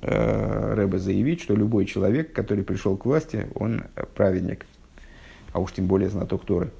Рэбе 0.00 0.98
заявить, 0.98 1.40
что 1.40 1.54
любой 1.54 1.84
человек, 1.84 2.32
который 2.32 2.64
пришел 2.64 2.96
к 2.96 3.04
власти, 3.04 3.48
он 3.54 3.84
праведник, 4.14 4.66
а 5.52 5.60
уж 5.60 5.72
тем 5.72 5.86
более 5.86 6.08
знаток 6.08 6.44
Торы. 6.44 6.70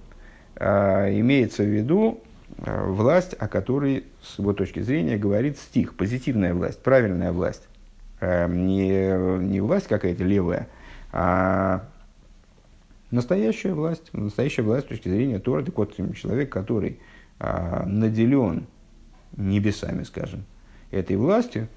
А, 0.57 1.09
имеется 1.11 1.63
в 1.63 1.67
виду 1.67 2.21
э, 2.59 2.85
власть, 2.87 3.35
о 3.39 3.49
которой, 3.49 4.05
с 4.23 4.39
его 4.39 4.53
точки 4.53 4.81
зрения, 4.81 5.17
говорит 5.17 5.59
стих, 5.59 5.95
позитивная 5.95 6.55
власть, 6.55 6.83
правильная 6.83 7.33
власть. 7.33 7.69
Э, 8.21 8.49
не, 8.49 9.43
не 9.45 9.61
власть 9.61 9.87
какая-то 9.87 10.25
левая, 10.25 10.69
а 11.13 11.89
настоящая 13.11 13.75
власть, 13.75 14.13
настоящая 14.13 14.63
власть 14.63 14.87
с 14.87 14.89
точки 14.89 15.09
зрения 15.09 15.39
Торы. 15.39 15.65
Так 15.65 15.77
вот, 15.77 15.97
человек, 16.17 16.51
который 16.51 16.99
а, 17.39 17.85
наделен 17.87 18.67
небесами, 19.37 20.03
скажем, 20.03 20.45
этой 20.91 21.17
властью, 21.17 21.69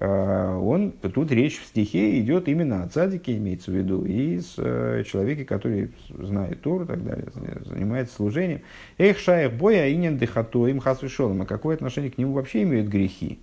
он, 0.00 0.92
тут 0.92 1.30
речь 1.32 1.60
в 1.60 1.66
стихе 1.66 2.18
идет 2.20 2.48
именно 2.48 2.82
о 2.82 2.88
цадике, 2.88 3.36
имеется 3.36 3.70
в 3.70 3.74
виду, 3.74 4.04
и 4.04 4.40
с 4.40 4.54
э, 4.56 5.04
человеке, 5.06 5.44
который 5.44 5.90
знает 6.08 6.62
Тору 6.62 6.84
и 6.84 6.86
так 6.86 7.04
далее, 7.04 7.28
занимается 7.66 8.14
служением. 8.14 8.62
Эх, 8.96 9.18
шаях 9.18 9.52
боя, 9.52 9.88
инен 9.90 10.16
дыхато, 10.16 10.66
им 10.68 10.80
хасвишолом. 10.80 11.42
А 11.42 11.46
какое 11.46 11.76
отношение 11.76 12.10
к 12.10 12.16
нему 12.16 12.32
вообще 12.32 12.62
имеют 12.62 12.88
грехи? 12.88 13.38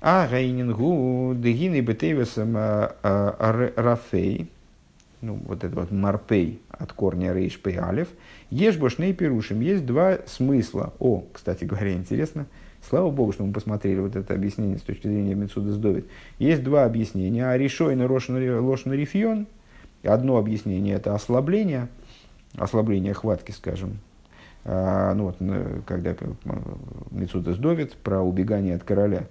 А 0.00 0.26
гайнингу 0.26 1.34
дегины 1.36 1.80
бетейвесом 1.80 2.54
а, 2.56 2.96
а, 3.04 3.70
рафей, 3.76 4.50
ну, 5.20 5.38
вот 5.46 5.62
это 5.62 5.76
вот 5.76 5.92
марпей 5.92 6.60
от 6.70 6.92
корня 6.92 7.32
рейш 7.32 7.56
пей 7.60 7.78
алев, 7.78 8.08
ешь 8.50 8.76
бошней 8.76 9.14
перушим. 9.14 9.60
Есть 9.60 9.86
два 9.86 10.18
смысла. 10.26 10.92
О, 10.98 11.24
кстати 11.32 11.64
говоря, 11.64 11.92
интересно– 11.92 12.46
Слава 12.88 13.10
Богу, 13.10 13.32
что 13.32 13.44
мы 13.44 13.52
посмотрели 13.52 14.00
вот 14.00 14.16
это 14.16 14.34
объяснение 14.34 14.76
с 14.76 14.82
точки 14.82 15.06
зрения 15.06 15.34
Мецуда 15.34 15.72
Сдовит. 15.72 16.06
Есть 16.38 16.64
два 16.64 16.84
объяснения. 16.84 17.46
А 17.46 17.56
решой 17.56 17.94
на 17.94 18.06
Лошна 18.06 18.38
Рифьон. 18.38 19.46
Одно 20.02 20.36
объяснение– 20.36 20.94
это 20.96 21.14
ослабление, 21.14 21.88
ослабление 22.56 23.14
хватки, 23.14 23.52
скажем. 23.52 23.98
А, 24.64 25.14
ну 25.14 25.26
вот, 25.26 25.36
когда 25.86 26.16
Мецуда 27.12 27.54
Сдовит 27.54 27.94
про 27.94 28.20
убегание 28.20 28.74
от 28.74 28.82
короля. 28.82 29.28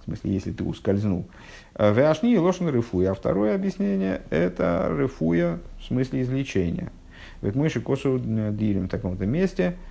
В 0.00 0.04
смысле, 0.04 0.32
если 0.32 0.52
ты 0.52 0.64
ускользнул. 0.64 1.26
А, 1.74 1.92
Вяшни 1.92 2.32
и 2.32 2.38
Лошна 2.38 2.70
Рифуя. 2.70 3.10
А 3.10 3.14
второе 3.14 3.54
объяснение– 3.54 4.22
это 4.30 4.90
Рифуя 4.98 5.58
в 5.78 5.84
смысле 5.84 6.22
излечения. 6.22 6.90
Ведь 7.42 7.54
мы 7.54 7.68
Косу 7.68 8.18
Дилем 8.18 8.86
в 8.86 8.88
таком-то 8.88 9.26
месте– 9.26 9.76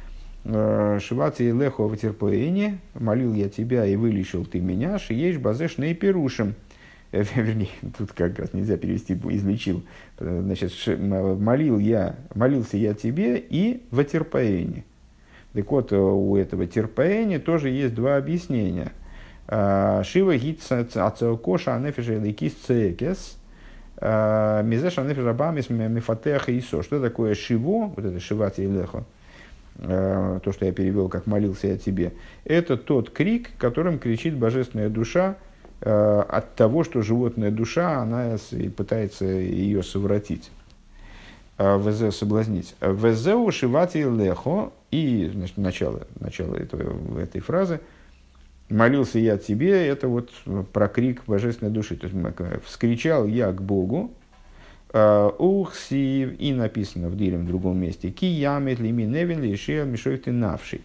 Шивати 0.46 1.44
лехо 1.44 1.88
в 1.88 1.96
терпоэне, 1.96 2.80
молил 2.96 3.34
я 3.34 3.50
тебя 3.50 3.86
и 3.86 3.96
вылечил 3.96 4.46
ты 4.46 4.60
меня, 4.60 5.00
шиешь 5.00 5.38
базеш 5.38 5.76
перушим. 5.76 6.56
Вернее, 7.12 7.70
тут 7.98 8.12
как 8.12 8.40
раз 8.40 8.54
нельзя 8.54 8.76
перевести 8.76 9.14
излечил. 9.14 9.84
Значит, 10.20 10.72
молил 10.88 11.80
я, 11.80 12.16
молился 12.36 12.78
я 12.78 12.94
тебе 12.94 13.38
и 13.38 13.84
в 13.92 14.04
терпоэне. 14.04 14.84
Так 15.54 15.72
вот, 15.72 15.94
у 15.94 16.36
этого 16.36 16.66
терпоэне 16.66 17.40
тоже 17.40 17.70
есть 17.70 17.94
два 17.94 18.18
объяснения. 18.18 18.92
Шива 19.48 20.36
гит 20.36 20.62
ацеокоша 20.70 21.76
анефиша 21.76 22.18
ликис 22.18 22.54
цекес– 22.54 23.38
Мизеша 24.04 25.04
нефишабамис 25.04 25.70
мифатеха 25.70 26.58
исо. 26.58 26.84
Что 26.84 27.00
такое 27.00 27.36
шиво, 27.36 27.94
вот 27.96 28.04
это 28.04 28.20
шивати 28.20 28.62
лехо, 28.62 29.06
то, 29.80 30.52
что 30.52 30.66
я 30.66 30.72
перевел, 30.72 31.10
как 31.10 31.26
молился 31.26 31.68
я 31.68 31.78
тебе, 31.78 32.14
это 32.46 32.78
тот 32.78 33.10
крик, 33.10 33.50
которым 33.58 34.00
кричит 34.00 34.36
божественная 34.38 34.90
душа 34.90 35.36
от 35.82 36.56
того, 36.56 36.84
что 36.84 37.02
животная 37.02 37.52
душа, 37.52 38.00
она 38.02 38.38
пытается 38.78 39.26
ее 39.26 39.84
совратить. 39.84 40.52
ВЗ 41.58 42.16
соблазнить. 42.16 42.76
ВЗ 42.82 43.28
ушивати 43.28 43.98
лехо, 43.98 44.72
и 44.92 45.30
значит, 45.34 45.58
начало, 45.58 46.08
начало 46.20 46.56
этого, 46.56 47.20
этой 47.20 47.42
фразы– 47.42 47.80
молился 48.74 49.20
я 49.20 49.38
тебе, 49.38 49.88
это 49.88 50.08
вот 50.08 50.32
про 50.72 50.88
крик 50.88 51.24
божественной 51.28 51.72
души. 51.72 51.96
То 51.96 52.08
есть, 52.08 52.66
вскричал 52.66 53.28
я 53.28 53.52
к 53.52 53.62
Богу, 53.62 54.12
а, 54.94 55.30
ух, 55.40 55.76
си, 55.76 56.24
и 56.24 56.54
написано 56.54 57.10
в 57.10 57.18
Дилем 57.18 57.46
в 57.46 57.48
другом 57.48 57.78
месте, 57.78 58.12
ки 58.12 58.26
ямет 58.26 58.80
лими 58.80 59.04
невин 59.04 59.42
лишия 59.42 59.86
мишой 59.86 60.18
ты 60.18 60.32
навший. 60.32 60.82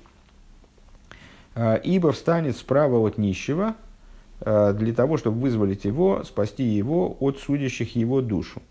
А, 1.54 1.74
ибо 1.74 2.12
встанет 2.12 2.56
справа 2.56 2.98
от 2.98 3.18
нищего, 3.18 3.76
а, 4.40 4.72
для 4.72 4.94
того, 4.94 5.18
чтобы 5.18 5.40
вызволить 5.40 5.84
его, 5.84 6.24
спасти 6.24 6.64
его 6.64 7.18
от 7.20 7.38
судящих 7.38 7.96
его 7.96 8.22
душу. 8.22 8.62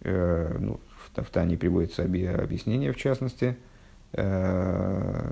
Э, 0.00 0.56
ну, 0.58 0.80
в, 1.14 1.30
Тане 1.30 1.56
приводится 1.56 2.02
объяснение, 2.02 2.92
в 2.92 2.96
частности, 2.96 3.56
э, 4.12 5.30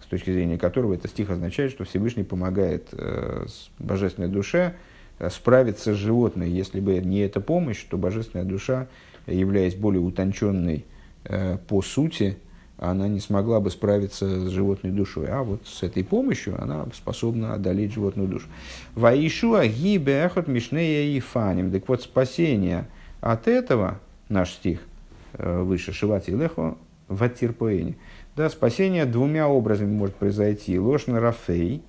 с 0.00 0.06
точки 0.06 0.30
зрения 0.30 0.56
которого 0.56 0.94
этот 0.94 1.10
стих 1.10 1.30
означает, 1.30 1.72
что 1.72 1.82
Всевышний 1.82 2.22
помогает 2.22 2.90
э, 2.92 3.46
божественной 3.80 4.28
душе 4.28 4.74
э, 4.74 4.87
справиться 5.30 5.94
с 5.94 5.96
животной. 5.96 6.50
Если 6.50 6.80
бы 6.80 6.98
не 6.98 7.20
эта 7.20 7.40
помощь, 7.40 7.84
то 7.84 7.96
божественная 7.96 8.44
душа, 8.44 8.86
являясь 9.26 9.74
более 9.74 10.00
утонченной 10.00 10.84
э, 11.24 11.58
по 11.68 11.82
сути, 11.82 12.38
она 12.78 13.08
не 13.08 13.18
смогла 13.18 13.60
бы 13.60 13.70
справиться 13.70 14.28
с 14.28 14.50
животной 14.50 14.92
душой. 14.92 15.26
А 15.28 15.42
вот 15.42 15.66
с 15.66 15.82
этой 15.82 16.04
помощью 16.04 16.60
она 16.62 16.86
способна 16.94 17.54
одолеть 17.54 17.92
животную 17.92 18.28
душу. 18.28 18.46
Ваишуа 18.94 19.66
гибехот 19.66 20.46
мишнея 20.46 21.16
и 21.16 21.20
фаним. 21.20 21.72
Так 21.72 21.88
вот, 21.88 22.02
спасение 22.02 22.86
от 23.20 23.48
этого, 23.48 23.98
наш 24.28 24.52
стих 24.52 24.80
э, 25.32 25.62
выше, 25.62 25.92
Шивати 25.92 26.30
Лехо, 26.30 26.76
в 27.08 27.22
Аттирпоэне– 27.22 27.96
да, 28.38 28.48
спасение 28.50 29.04
двумя 29.04 29.48
образами 29.48 29.92
может 29.92 30.14
произойти. 30.14 30.78
Ложь 30.78 31.08
на 31.08 31.18
Рафей, 31.18 31.82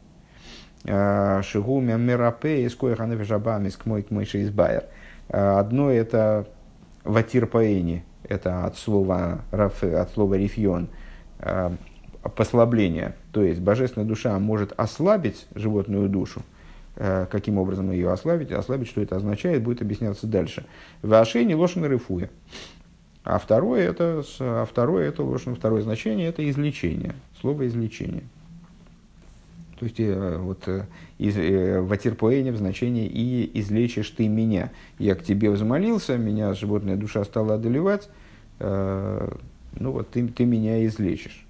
а, 0.86 1.42
Шигумя 1.42 1.96
Мерапе, 1.98 2.66
Искоя 2.66 2.96
Ханефишабамис 2.96 3.76
к 3.78 3.86
мой 3.86 4.04
к 4.04 4.12
избайер. 4.12 4.86
А, 5.30 5.60
одно 5.60 5.92
это 5.92 6.48
ватир 7.04 7.48
паэни, 7.48 8.04
это 8.24 8.66
от 8.66 8.78
слова, 8.78 9.42
от 9.52 10.12
слова 10.14 10.36
рифьон, 10.36 10.88
а, 11.40 11.74
послабление. 12.36 13.16
То 13.32 13.44
есть 13.44 13.60
божественная 13.62 14.08
душа 14.08 14.38
может 14.40 14.74
ослабить 14.78 15.48
животную 15.56 16.10
душу. 16.10 16.42
Каким 16.96 17.58
образом 17.60 17.92
ее 17.92 18.12
ослабить? 18.12 18.52
Ослабить, 18.52 18.90
что 18.90 19.00
это 19.00 19.16
означает, 19.16 19.64
будет 19.64 19.82
объясняться 19.82 20.28
дальше. 20.28 20.66
В 21.02 21.14
Ашене 21.14 21.56
лошен 21.56 21.86
рифуя. 21.86 22.30
А 23.24 23.40
второе 23.40 23.90
это, 23.90 24.22
а 24.42 24.66
второе 24.66 25.08
это 25.08 25.24
второе 25.24 25.82
значение 25.82 26.28
это 26.28 26.50
излечение, 26.50 27.14
слово 27.40 27.68
излечение. 27.68 28.24
То 29.80 29.86
есть 29.86 30.00
э, 30.00 30.38
вот 30.38 30.68
э, 30.68 30.86
из, 31.18 31.38
э, 31.38 31.80
в 31.80 31.92
Атерпоэне 31.94 32.52
в 32.52 32.58
значении 32.58 33.08
«и 33.08 33.50
излечишь 33.62 34.10
ты 34.10 34.28
меня». 34.28 34.72
Я 34.98 35.16
к 35.16 35.24
тебе 35.24 35.50
взмолился, 35.50 36.18
меня 36.18 36.54
животная 36.54 36.98
душа 36.98 37.24
стала 37.24 37.56
одолевать, 37.56 38.10
ну 38.60 39.92
вот 39.92 40.10
ты, 40.10 40.28
ты 40.28 40.44
меня 40.44 40.86
излечишь. 40.86 41.46